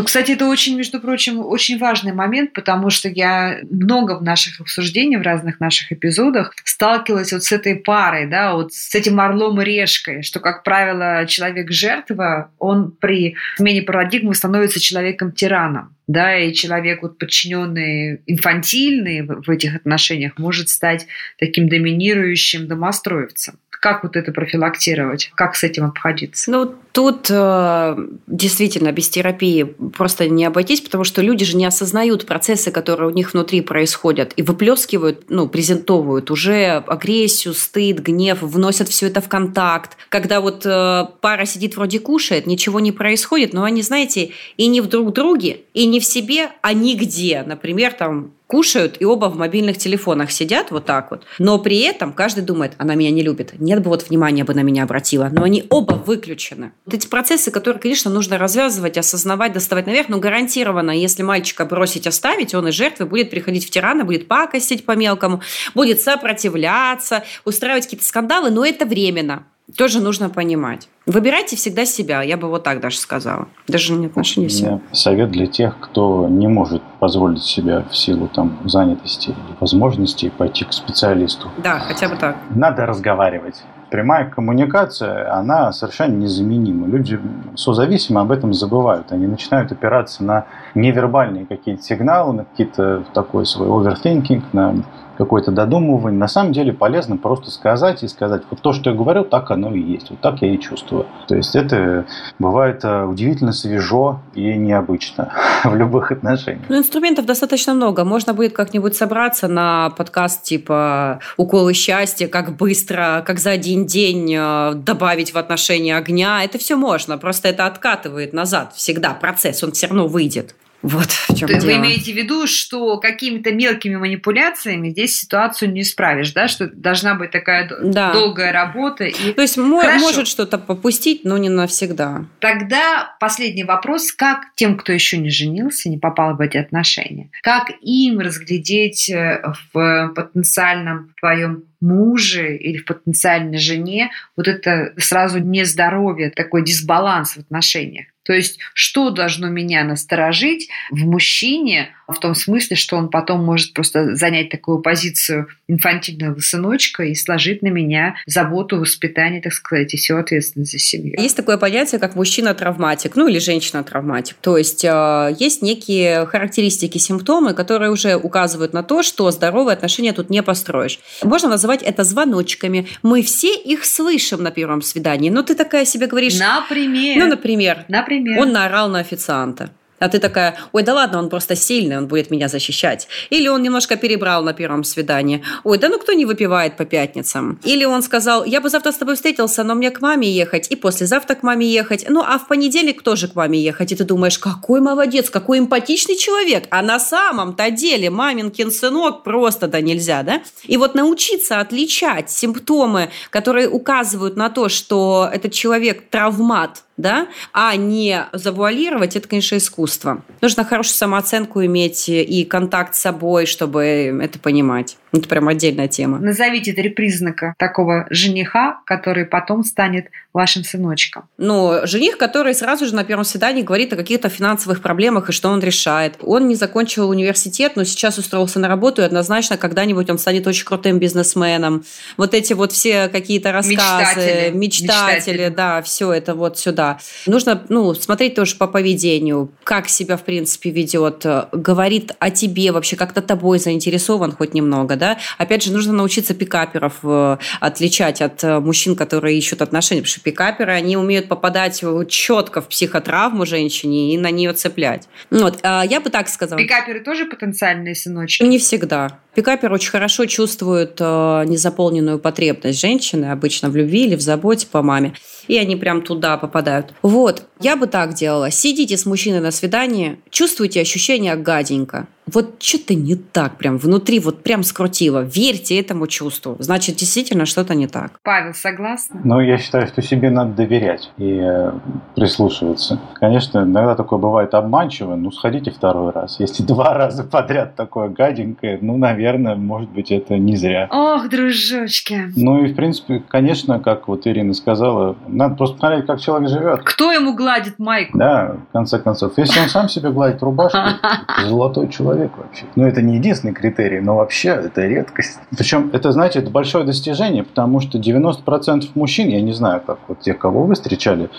Вот, 0.00 0.06
кстати, 0.06 0.32
это 0.32 0.46
очень, 0.46 0.78
между 0.78 0.98
прочим, 0.98 1.44
очень 1.44 1.78
важный 1.78 2.14
момент, 2.14 2.54
потому 2.54 2.88
что 2.88 3.10
я 3.10 3.58
много 3.70 4.16
в 4.16 4.22
наших 4.22 4.58
обсуждениях, 4.58 5.20
в 5.20 5.26
разных 5.26 5.60
наших 5.60 5.92
эпизодах 5.92 6.54
сталкивалась 6.64 7.34
вот 7.34 7.44
с 7.44 7.52
этой 7.52 7.76
парой, 7.76 8.26
да, 8.26 8.54
вот 8.54 8.72
с 8.72 8.94
этим 8.94 9.20
орлом 9.20 9.60
и 9.60 9.64
решкой, 9.66 10.22
что, 10.22 10.40
как 10.40 10.62
правило, 10.62 11.26
человек-жертва, 11.26 12.50
он 12.58 12.92
при 12.92 13.36
смене 13.58 13.82
парадигмы 13.82 14.34
становится 14.34 14.80
человеком-тираном. 14.80 15.94
Да, 16.06 16.36
и 16.36 16.54
человек, 16.54 17.02
вот, 17.02 17.18
подчиненный, 17.18 18.22
инфантильный 18.26 19.20
в 19.22 19.48
этих 19.50 19.76
отношениях, 19.76 20.38
может 20.38 20.70
стать 20.70 21.06
таким 21.38 21.68
доминирующим 21.68 22.66
домостроевцем. 22.66 23.58
Как 23.68 24.02
вот 24.02 24.16
это 24.16 24.32
профилактировать? 24.32 25.30
Как 25.34 25.54
с 25.54 25.62
этим 25.62 25.84
обходиться? 25.84 26.50
Ну, 26.50 26.74
тут 26.92 27.26
э, 27.30 27.96
действительно 28.26 28.92
без 28.92 29.08
терапии 29.08 29.64
просто 29.64 30.28
не 30.28 30.44
обойтись, 30.44 30.80
потому 30.80 31.04
что 31.04 31.22
люди 31.22 31.44
же 31.44 31.56
не 31.56 31.64
осознают 31.64 32.26
процессы, 32.26 32.70
которые 32.70 33.08
у 33.08 33.12
них 33.12 33.32
внутри 33.32 33.60
происходят, 33.60 34.32
и 34.36 34.42
выплескивают, 34.42 35.24
ну, 35.28 35.48
презентовывают 35.48 36.30
уже 36.30 36.82
агрессию, 36.86 37.54
стыд, 37.54 38.00
гнев, 38.00 38.42
вносят 38.42 38.88
все 38.88 39.06
это 39.06 39.20
в 39.20 39.28
контакт. 39.28 39.96
Когда 40.08 40.40
вот 40.40 40.62
э, 40.64 41.06
пара 41.20 41.44
сидит 41.44 41.76
вроде 41.76 42.00
кушает, 42.00 42.46
ничего 42.46 42.80
не 42.80 42.92
происходит, 42.92 43.52
но 43.52 43.64
они, 43.64 43.82
знаете, 43.82 44.30
и 44.56 44.66
не 44.66 44.80
в 44.80 44.88
друг 44.88 45.12
друге, 45.12 45.60
и 45.74 45.86
не 45.86 46.00
в 46.00 46.04
себе, 46.04 46.50
а 46.62 46.72
нигде. 46.72 47.44
Например, 47.46 47.92
там 47.92 48.32
кушают 48.50 48.96
и 48.98 49.04
оба 49.04 49.26
в 49.26 49.36
мобильных 49.36 49.78
телефонах 49.78 50.32
сидят 50.32 50.72
вот 50.72 50.84
так 50.84 51.12
вот. 51.12 51.22
Но 51.38 51.58
при 51.58 51.78
этом 51.82 52.12
каждый 52.12 52.42
думает, 52.42 52.72
она 52.78 52.96
меня 52.96 53.12
не 53.12 53.22
любит. 53.22 53.52
Нет 53.60 53.80
бы 53.80 53.90
вот 53.90 54.08
внимания 54.08 54.42
бы 54.42 54.54
на 54.54 54.62
меня 54.62 54.82
обратила. 54.82 55.28
Но 55.30 55.44
они 55.44 55.64
оба 55.70 55.92
выключены. 55.92 56.72
Вот 56.86 56.94
эти 56.94 57.06
процессы, 57.06 57.50
которые, 57.50 57.80
конечно, 57.80 58.10
нужно 58.10 58.38
развязывать, 58.38 58.96
осознавать, 58.96 59.52
доставать 59.52 59.86
наверх, 59.86 60.08
но 60.08 60.18
гарантированно, 60.18 60.90
если 60.90 61.22
мальчика 61.22 61.64
бросить, 61.66 62.06
оставить, 62.06 62.54
он 62.54 62.68
из 62.68 62.74
жертвы 62.74 63.06
будет 63.06 63.30
приходить 63.30 63.66
в 63.66 63.70
тирана, 63.70 64.04
будет 64.04 64.28
пакостить 64.28 64.86
по-мелкому, 64.86 65.42
будет 65.74 66.00
сопротивляться, 66.00 67.24
устраивать 67.44 67.84
какие-то 67.84 68.06
скандалы, 68.06 68.50
но 68.50 68.64
это 68.64 68.86
временно. 68.86 69.44
Тоже 69.76 70.00
нужно 70.00 70.30
понимать. 70.30 70.88
Выбирайте 71.06 71.54
всегда 71.54 71.84
себя, 71.84 72.22
я 72.22 72.36
бы 72.36 72.48
вот 72.48 72.64
так 72.64 72.80
даже 72.80 72.98
сказала. 72.98 73.48
Даже 73.68 73.92
не 73.92 74.06
отношения 74.06 74.48
себя. 74.48 74.80
совет 74.92 75.30
для 75.30 75.46
тех, 75.46 75.78
кто 75.78 76.26
не 76.28 76.48
может 76.48 76.82
позволить 76.98 77.42
себе 77.42 77.84
в 77.90 77.96
силу 77.96 78.28
там, 78.28 78.58
занятости 78.64 79.28
или 79.28 79.56
возможностей 79.60 80.30
пойти 80.30 80.64
к 80.64 80.72
специалисту. 80.72 81.50
Да, 81.58 81.78
хотя 81.78 82.08
бы 82.08 82.16
так. 82.16 82.36
Надо 82.50 82.86
разговаривать. 82.86 83.62
Прямая 83.90 84.30
коммуникация, 84.30 85.34
она 85.36 85.72
совершенно 85.72 86.14
незаменима. 86.14 86.86
Люди 86.86 87.18
созависимы 87.56 88.20
об 88.20 88.30
этом 88.30 88.54
забывают. 88.54 89.10
Они 89.10 89.26
начинают 89.26 89.72
опираться 89.72 90.22
на 90.22 90.46
невербальные 90.76 91.44
какие-то 91.44 91.82
сигналы, 91.82 92.32
на 92.32 92.44
какие-то 92.44 93.02
такой 93.12 93.46
свой 93.46 93.68
овертинкинг, 93.68 94.44
на 94.52 94.76
какое-то 95.20 95.50
додумывание. 95.50 96.18
На 96.18 96.28
самом 96.28 96.52
деле 96.52 96.72
полезно 96.72 97.18
просто 97.18 97.50
сказать 97.50 98.02
и 98.02 98.08
сказать, 98.08 98.42
вот 98.48 98.60
то, 98.62 98.72
что 98.72 98.90
я 98.90 98.96
говорю, 98.96 99.24
так 99.24 99.50
оно 99.50 99.74
и 99.74 99.80
есть. 99.80 100.08
Вот 100.08 100.20
так 100.20 100.40
я 100.40 100.48
и 100.48 100.58
чувствую. 100.58 101.06
То 101.28 101.36
есть 101.36 101.54
это 101.54 102.06
бывает 102.38 102.80
э, 102.84 103.04
удивительно 103.04 103.52
свежо 103.52 104.20
и 104.34 104.54
необычно 104.54 105.30
в 105.64 105.74
любых 105.76 106.10
отношениях. 106.10 106.64
Ну, 106.70 106.78
инструментов 106.78 107.26
достаточно 107.26 107.74
много. 107.74 108.04
Можно 108.04 108.32
будет 108.32 108.54
как-нибудь 108.54 108.96
собраться 108.96 109.46
на 109.46 109.90
подкаст 109.90 110.42
типа 110.42 111.20
«Уколы 111.36 111.74
счастья», 111.74 112.26
как 112.26 112.56
быстро, 112.56 113.22
как 113.26 113.40
за 113.40 113.50
один 113.50 113.84
день 113.84 114.34
э, 114.34 114.72
добавить 114.74 115.34
в 115.34 115.36
отношения 115.36 115.98
огня. 115.98 116.42
Это 116.42 116.56
все 116.56 116.76
можно, 116.76 117.18
просто 117.18 117.48
это 117.48 117.66
откатывает 117.66 118.32
назад 118.32 118.72
всегда. 118.74 119.10
Процесс, 119.12 119.62
он 119.62 119.72
все 119.72 119.88
равно 119.88 120.06
выйдет. 120.06 120.54
Вот 120.82 121.10
в 121.10 121.36
чем 121.36 121.46
То 121.48 121.54
есть 121.54 121.66
дело. 121.66 121.78
Вы 121.78 121.86
имеете 121.86 122.12
в 122.12 122.16
виду, 122.16 122.46
что 122.46 122.98
какими-то 122.98 123.52
мелкими 123.52 123.96
манипуляциями 123.96 124.90
здесь 124.90 125.18
ситуацию 125.18 125.72
не 125.72 125.82
исправишь, 125.82 126.32
да? 126.32 126.48
Что 126.48 126.68
должна 126.68 127.14
быть 127.14 127.30
такая 127.30 127.70
Да. 127.82 128.12
долгая 128.12 128.52
работа. 128.52 129.04
И 129.04 129.32
То 129.32 129.42
есть 129.42 129.56
Хорошо. 129.56 130.00
может 130.00 130.26
что-то 130.26 130.58
попустить, 130.58 131.24
но 131.24 131.36
не 131.38 131.48
навсегда. 131.50 132.24
тогда 132.38 133.14
последний 133.20 133.64
вопрос. 133.64 134.12
Как 134.12 134.46
тем, 134.56 134.76
кто 134.76 134.92
еще 134.92 135.18
не 135.18 135.30
женился, 135.30 135.88
не 135.90 135.98
попал 135.98 136.36
в 136.36 136.40
эти 136.40 136.56
отношения, 136.56 137.30
как 137.42 137.70
им 137.82 138.20
разглядеть 138.20 139.10
э, 139.10 139.42
в 139.72 140.12
потенциальном 140.14 141.12
твоем 141.20 141.64
муже 141.80 142.56
или 142.56 142.78
в 142.78 142.84
потенциальной 142.84 143.58
жене 143.58 144.10
вот 144.36 144.48
это 144.48 144.92
сразу 144.98 145.38
нездоровье, 145.38 146.30
такой 146.30 146.62
дисбаланс 146.64 147.32
в 147.32 147.38
отношениях. 147.38 148.06
То 148.24 148.34
есть, 148.34 148.58
что 148.74 149.10
должно 149.10 149.48
меня 149.48 149.82
насторожить 149.82 150.68
в 150.90 151.06
мужчине, 151.06 151.94
в 152.06 152.18
том 152.18 152.34
смысле, 152.34 152.76
что 152.76 152.96
он 152.96 153.08
потом 153.08 153.44
может 153.44 153.72
просто 153.72 154.14
занять 154.14 154.50
такую 154.50 154.80
позицию 154.80 155.48
инфантильного 155.68 156.38
сыночка 156.40 157.04
и 157.04 157.14
сложить 157.14 157.62
на 157.62 157.68
меня 157.68 158.16
заботу, 158.26 158.78
воспитание, 158.78 159.40
так 159.40 159.52
сказать, 159.52 159.94
и 159.94 159.96
всю 159.96 160.16
ответственность 160.16 160.72
за 160.72 160.78
семью. 160.78 161.14
Есть 161.18 161.36
такое 161.36 161.56
понятие, 161.56 161.98
как 161.98 162.16
мужчина-травматик, 162.16 163.16
ну 163.16 163.28
или 163.28 163.38
женщина-травматик. 163.38 164.36
То 164.40 164.58
есть 164.58 164.84
э, 164.84 165.36
есть 165.38 165.62
некие 165.62 166.26
характеристики, 166.26 166.98
симптомы, 166.98 167.54
которые 167.54 167.90
уже 167.90 168.16
указывают 168.16 168.72
на 168.72 168.82
то, 168.82 169.02
что 169.02 169.30
здоровые 169.30 169.74
отношения 169.74 170.12
тут 170.12 170.30
не 170.30 170.42
построишь. 170.42 170.98
Можно 171.22 171.48
называть 171.48 171.82
это 171.82 172.04
звоночками. 172.04 172.88
Мы 173.02 173.22
все 173.22 173.54
их 173.54 173.84
слышим 173.84 174.42
на 174.42 174.50
первом 174.50 174.82
свидании. 174.82 175.30
Но 175.30 175.42
ты 175.42 175.54
такая 175.54 175.84
себе 175.84 176.06
говоришь... 176.06 176.38
Например. 176.38 177.16
Ну, 177.16 177.28
например. 177.28 177.84
Например. 177.88 178.09
Он 178.38 178.52
наорал 178.52 178.88
на 178.88 178.98
официанта. 179.00 179.70
А 180.00 180.08
ты 180.08 180.18
такая, 180.18 180.56
ой, 180.72 180.82
да 180.82 180.94
ладно, 180.94 181.18
он 181.18 181.28
просто 181.28 181.54
сильный, 181.54 181.98
он 181.98 182.08
будет 182.08 182.30
меня 182.30 182.48
защищать. 182.48 183.06
Или 183.28 183.48
он 183.48 183.62
немножко 183.62 183.96
перебрал 183.96 184.42
на 184.42 184.54
первом 184.54 184.82
свидании. 184.82 185.44
Ой, 185.62 185.78
да 185.78 185.88
ну 185.90 185.98
кто 185.98 186.14
не 186.14 186.24
выпивает 186.24 186.76
по 186.78 186.86
пятницам? 186.86 187.60
Или 187.64 187.84
он 187.84 188.02
сказал, 188.02 188.44
я 188.46 188.62
бы 188.62 188.70
завтра 188.70 188.92
с 188.92 188.96
тобой 188.96 189.14
встретился, 189.14 189.62
но 189.62 189.74
мне 189.74 189.90
к 189.90 190.00
маме 190.00 190.30
ехать, 190.30 190.70
и 190.70 190.76
послезавтра 190.76 191.34
к 191.34 191.42
маме 191.42 191.66
ехать. 191.66 192.06
Ну, 192.08 192.22
а 192.26 192.38
в 192.38 192.48
понедельник 192.48 193.02
тоже 193.02 193.28
к 193.28 193.34
маме 193.34 193.60
ехать. 193.60 193.92
И 193.92 193.96
ты 193.96 194.04
думаешь, 194.04 194.38
какой 194.38 194.80
молодец, 194.80 195.28
какой 195.28 195.58
эмпатичный 195.58 196.16
человек. 196.16 196.64
А 196.70 196.80
на 196.80 196.98
самом-то 196.98 197.70
деле 197.70 198.08
маминкин 198.08 198.70
сынок 198.70 199.22
просто 199.22 199.68
да 199.68 199.82
нельзя, 199.82 200.22
да? 200.22 200.40
И 200.64 200.78
вот 200.78 200.94
научиться 200.94 201.60
отличать 201.60 202.30
симптомы, 202.30 203.10
которые 203.28 203.68
указывают 203.68 204.36
на 204.36 204.48
то, 204.48 204.70
что 204.70 205.28
этот 205.30 205.52
человек 205.52 206.08
травмат, 206.08 206.84
да, 207.00 207.26
а 207.52 207.74
не 207.76 208.26
завуалировать, 208.32 209.16
это, 209.16 209.28
конечно, 209.28 209.56
искусство. 209.56 210.22
Нужно 210.40 210.64
хорошую 210.64 210.94
самооценку 210.94 211.64
иметь 211.64 212.08
и 212.08 212.44
контакт 212.44 212.94
с 212.94 213.00
собой, 213.00 213.46
чтобы 213.46 213.82
это 214.22 214.38
понимать. 214.38 214.96
Это 215.12 215.28
прям 215.28 215.48
отдельная 215.48 215.88
тема. 215.88 216.18
Назовите 216.18 216.72
три 216.72 216.88
признака 216.88 217.54
такого 217.58 218.06
жениха, 218.10 218.80
который 218.86 219.24
потом 219.24 219.64
станет 219.64 220.06
вашим 220.32 220.62
сыночком. 220.62 221.24
Ну, 221.38 221.80
жених, 221.84 222.16
который 222.16 222.54
сразу 222.54 222.86
же 222.86 222.94
на 222.94 223.02
первом 223.02 223.24
свидании 223.24 223.62
говорит 223.62 223.92
о 223.92 223.96
каких-то 223.96 224.28
финансовых 224.28 224.80
проблемах 224.80 225.28
и 225.28 225.32
что 225.32 225.48
он 225.48 225.60
решает. 225.60 226.14
Он 226.20 226.46
не 226.46 226.54
закончил 226.54 227.08
университет, 227.08 227.72
но 227.74 227.82
сейчас 227.82 228.18
устроился 228.18 228.60
на 228.60 228.68
работу, 228.68 229.02
и 229.02 229.04
однозначно 229.04 229.56
когда-нибудь 229.56 230.08
он 230.08 230.18
станет 230.18 230.46
очень 230.46 230.64
крутым 230.64 231.00
бизнесменом. 231.00 231.84
Вот 232.16 232.34
эти 232.34 232.52
вот 232.52 232.70
все 232.70 233.08
какие-то 233.08 233.50
рассказы, 233.50 233.72
Мечтатели. 233.74 234.56
мечтатели, 234.56 234.56
Мечтатели. 234.56 235.48
да, 235.48 235.82
все 235.82 236.12
это 236.12 236.34
вот 236.36 236.58
сюда. 236.58 236.98
Нужно, 237.26 237.62
ну, 237.68 237.94
смотреть 237.94 238.36
тоже 238.36 238.54
по 238.54 238.68
поведению, 238.68 239.50
как 239.64 239.88
себя, 239.88 240.16
в 240.16 240.22
принципе, 240.22 240.70
ведет, 240.70 241.26
говорит 241.52 242.12
о 242.20 242.30
тебе, 242.30 242.70
вообще 242.70 242.94
как-то 242.94 243.20
тобой 243.20 243.58
заинтересован 243.58 244.32
хоть 244.32 244.54
немного, 244.54 244.94
да. 245.00 245.18
Опять 245.38 245.64
же, 245.64 245.72
нужно 245.72 245.92
научиться 245.92 246.34
пикаперов 246.34 246.98
э, 247.02 247.38
отличать 247.58 248.22
от 248.22 248.44
э, 248.44 248.60
мужчин, 248.60 248.94
которые 248.94 249.36
ищут 249.36 249.62
отношения, 249.62 250.02
потому 250.02 250.12
что 250.12 250.20
пикаперы, 250.20 250.72
они 250.72 250.96
умеют 250.96 251.26
попадать 251.26 251.82
четко 252.08 252.60
в 252.60 252.68
психотравму 252.68 253.44
женщине 253.46 254.14
и 254.14 254.18
на 254.18 254.30
нее 254.30 254.52
цеплять. 254.52 255.08
Вот, 255.30 255.58
а 255.62 255.82
я 255.82 256.00
бы 256.00 256.10
так 256.10 256.28
сказала. 256.28 256.60
Пикаперы 256.60 257.00
тоже 257.00 257.24
потенциальные 257.24 257.96
сыночки? 257.96 258.44
Не 258.44 258.58
всегда. 258.58 259.18
Пикапер 259.34 259.72
очень 259.72 259.90
хорошо 259.90 260.26
чувствует 260.26 260.96
э, 261.00 261.44
незаполненную 261.46 262.18
потребность 262.18 262.80
женщины, 262.80 263.26
обычно 263.26 263.70
в 263.70 263.76
любви 263.76 264.06
или 264.06 264.16
в 264.16 264.20
заботе 264.20 264.66
по 264.66 264.82
маме. 264.82 265.14
И 265.46 265.56
они 265.56 265.76
прям 265.76 266.02
туда 266.02 266.36
попадают. 266.36 266.92
Вот, 267.02 267.44
я 267.60 267.76
бы 267.76 267.86
так 267.86 268.14
делала. 268.14 268.50
Сидите 268.50 268.96
с 268.96 269.06
мужчиной 269.06 269.40
на 269.40 269.50
свидании, 269.50 270.18
чувствуйте 270.30 270.80
ощущение 270.80 271.36
гаденько. 271.36 272.06
Вот 272.32 272.62
что-то 272.62 272.94
не 272.94 273.16
так 273.16 273.56
прям 273.56 273.78
внутри, 273.78 274.20
вот 274.20 274.42
прям 274.42 274.62
скрутило. 274.62 275.20
Верьте 275.20 275.80
этому 275.80 276.06
чувству. 276.06 276.56
Значит, 276.60 276.96
действительно 276.96 277.44
что-то 277.44 277.74
не 277.74 277.88
так. 277.88 278.20
Павел, 278.22 278.54
согласна? 278.54 279.20
Ну, 279.24 279.40
я 279.40 279.58
считаю, 279.58 279.88
что 279.88 280.00
себе 280.00 280.30
надо 280.30 280.52
доверять 280.52 281.10
и 281.16 281.40
э, 281.42 281.72
прислушиваться. 282.14 283.00
Конечно, 283.14 283.60
иногда 283.60 283.96
такое 283.96 284.18
бывает 284.18 284.54
обманчиво, 284.54 285.16
ну, 285.16 285.32
сходите 285.32 285.72
второй 285.72 286.12
раз. 286.12 286.38
Если 286.38 286.62
два 286.62 286.94
раза 286.98 287.24
подряд 287.24 287.74
такое 287.74 288.08
гаденькое, 288.08 288.78
ну, 288.80 288.96
наверное, 288.96 289.19
может 289.56 289.90
быть, 289.90 290.10
это 290.10 290.36
не 290.38 290.56
зря. 290.56 290.88
Ох, 290.90 291.28
дружочки. 291.28 292.32
Ну 292.36 292.64
и, 292.64 292.72
в 292.72 292.76
принципе, 292.76 293.22
конечно, 293.28 293.78
как 293.78 294.08
вот 294.08 294.26
Ирина 294.26 294.54
сказала, 294.54 295.16
надо 295.28 295.56
просто 295.56 295.78
смотреть, 295.78 296.06
как 296.06 296.20
человек 296.20 296.48
живет. 296.48 296.80
Кто 296.84 297.12
ему 297.12 297.34
гладит 297.34 297.78
майку? 297.78 298.16
Да, 298.16 298.56
в 298.68 298.72
конце 298.72 298.98
концов. 298.98 299.32
Если 299.36 299.60
он 299.60 299.68
сам 299.68 299.88
себе 299.88 300.10
гладит 300.10 300.42
рубашку, 300.42 300.78
золотой 301.46 301.88
человек 301.88 302.32
вообще. 302.36 302.64
Ну, 302.76 302.84
это 302.84 303.02
не 303.02 303.16
единственный 303.16 303.52
критерий, 303.52 304.00
но 304.00 304.16
вообще 304.16 304.48
это 304.50 304.86
редкость. 304.86 305.38
Причем 305.56 305.90
это, 305.92 306.12
знаете, 306.12 306.38
это 306.38 306.50
большое 306.50 306.84
достижение, 306.84 307.44
потому 307.44 307.80
что 307.80 307.98
90% 307.98 308.88
мужчин, 308.94 309.28
я 309.28 309.40
не 309.40 309.52
знаю, 309.52 309.82
как 309.86 309.98
вот 310.08 310.20
те, 310.20 310.34
кого 310.34 310.64
вы 310.64 310.74
встречали, 310.74 311.30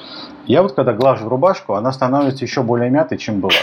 я 0.46 0.62
вот 0.62 0.74
когда 0.74 0.94
глажу 0.94 1.30
рубашку, 1.30 1.74
она 1.76 1.92
становится 1.92 2.46
еще 2.46 2.64
более 2.64 2.90
мятой, 2.90 3.18
чем 3.18 3.40
была. 3.40 3.54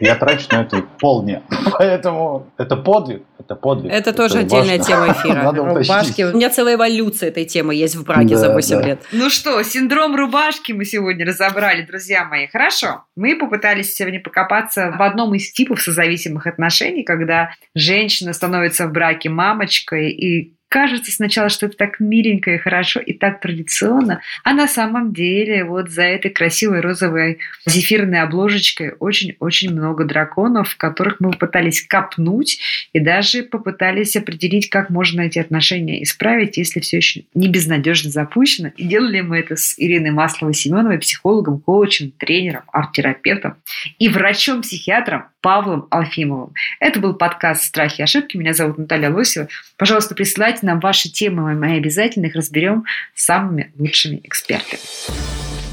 Я 0.00 0.14
трачу 0.14 0.46
на 0.52 0.62
это 0.62 0.82
полдня. 1.00 1.42
Поэтому 1.78 2.46
это 2.56 2.76
подвиг. 2.76 3.22
Это 3.38 3.54
подвиг. 3.56 3.92
Это 3.92 4.12
тоже 4.12 4.38
отдельная 4.38 4.78
важно. 4.78 4.84
тема 4.84 5.12
эфира. 5.12 5.42
Надо. 5.42 5.64
Рубашки. 5.64 6.22
У 6.22 6.36
меня 6.36 6.50
целая 6.50 6.74
эволюция 6.74 7.30
этой 7.30 7.44
темы 7.44 7.74
есть 7.74 7.96
в 7.96 8.04
браке 8.04 8.36
за 8.36 8.48
Да, 8.48 8.54
8 8.54 8.76
да. 8.80 8.86
лет. 8.86 9.02
Ну 9.12 9.30
что, 9.30 9.62
синдром 9.62 10.14
рубашки 10.14 10.72
мы 10.72 10.84
сегодня 10.84 11.26
разобрали, 11.26 11.82
друзья 11.82 12.24
мои. 12.24 12.46
Хорошо. 12.46 13.04
Мы 13.16 13.36
попытались 13.36 13.94
сегодня 13.94 14.20
покопаться 14.20 14.94
в 14.96 15.02
одном 15.02 15.34
из 15.34 15.50
типов 15.52 15.80
созависимых 15.80 16.46
отношений, 16.46 17.02
когда 17.02 17.50
женщина 17.74 18.32
становится 18.32 18.86
в 18.86 18.92
браке 18.92 19.28
мамочкой 19.30 20.10
и 20.10 20.57
Кажется 20.68 21.10
сначала, 21.10 21.48
что 21.48 21.66
это 21.66 21.76
так 21.76 21.98
миленько 21.98 22.50
и 22.50 22.58
хорошо, 22.58 23.00
и 23.00 23.14
так 23.14 23.40
традиционно, 23.40 24.20
а 24.44 24.52
на 24.52 24.68
самом 24.68 25.14
деле 25.14 25.64
вот 25.64 25.88
за 25.90 26.02
этой 26.02 26.30
красивой 26.30 26.80
розовой 26.80 27.38
зефирной 27.66 28.20
обложечкой 28.20 28.92
очень-очень 28.98 29.72
много 29.72 30.04
драконов, 30.04 30.76
которых 30.76 31.20
мы 31.20 31.30
попытались 31.30 31.82
копнуть 31.82 32.60
и 32.92 33.00
даже 33.00 33.44
попытались 33.44 34.14
определить, 34.16 34.68
как 34.68 34.90
можно 34.90 35.22
эти 35.22 35.38
отношения 35.38 36.02
исправить, 36.02 36.58
если 36.58 36.80
все 36.80 36.98
еще 36.98 37.22
не 37.34 37.48
безнадежно 37.48 38.10
запущено. 38.10 38.70
И 38.76 38.84
делали 38.84 39.22
мы 39.22 39.38
это 39.38 39.56
с 39.56 39.74
Ириной 39.78 40.10
Масловой-Семеновой, 40.10 40.98
психологом, 40.98 41.60
коучем, 41.60 42.10
тренером, 42.10 42.64
арт-терапевтом 42.72 43.56
и 43.98 44.08
врачом-психиатром 44.08 45.24
Павлом 45.40 45.86
Алфимовым. 45.90 46.52
Это 46.80 47.00
был 47.00 47.14
подкаст 47.14 47.64
«Страхи 47.64 48.00
и 48.00 48.04
ошибки». 48.04 48.36
Меня 48.36 48.52
зовут 48.52 48.76
Наталья 48.76 49.10
Лосева. 49.10 49.48
Пожалуйста, 49.76 50.14
присылайте 50.14 50.57
нам 50.62 50.80
ваши 50.80 51.08
темы, 51.08 51.54
мы 51.54 51.76
обязательно 51.76 52.26
их 52.26 52.34
разберем 52.34 52.84
с 53.14 53.24
самыми 53.24 53.72
лучшими 53.78 54.20
экспертами. 54.24 54.80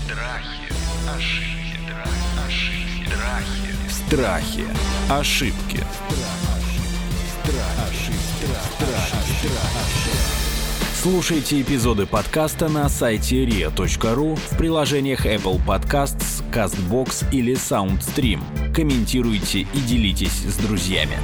Страхи, 0.06 0.64
ошибки, 1.10 1.80
страх, 1.84 2.48
ошибки, 2.48 3.44
страхи. 3.90 3.90
Страхи. 3.90 4.64
Ошибки. 5.10 5.86
Слушайте 11.06 11.62
эпизоды 11.62 12.08
подкаста 12.08 12.68
на 12.68 12.90
сайте 12.90 13.46
ria.ru 13.46 14.36
в 14.36 14.58
приложениях 14.58 15.28
Apple 15.28 15.62
Podcasts, 15.64 16.44
CastBox 16.52 17.32
или 17.32 17.54
SoundStream. 17.54 18.42
Комментируйте 18.74 19.60
и 19.60 19.80
делитесь 19.88 20.32
с 20.32 20.58
друзьями. 20.58 21.18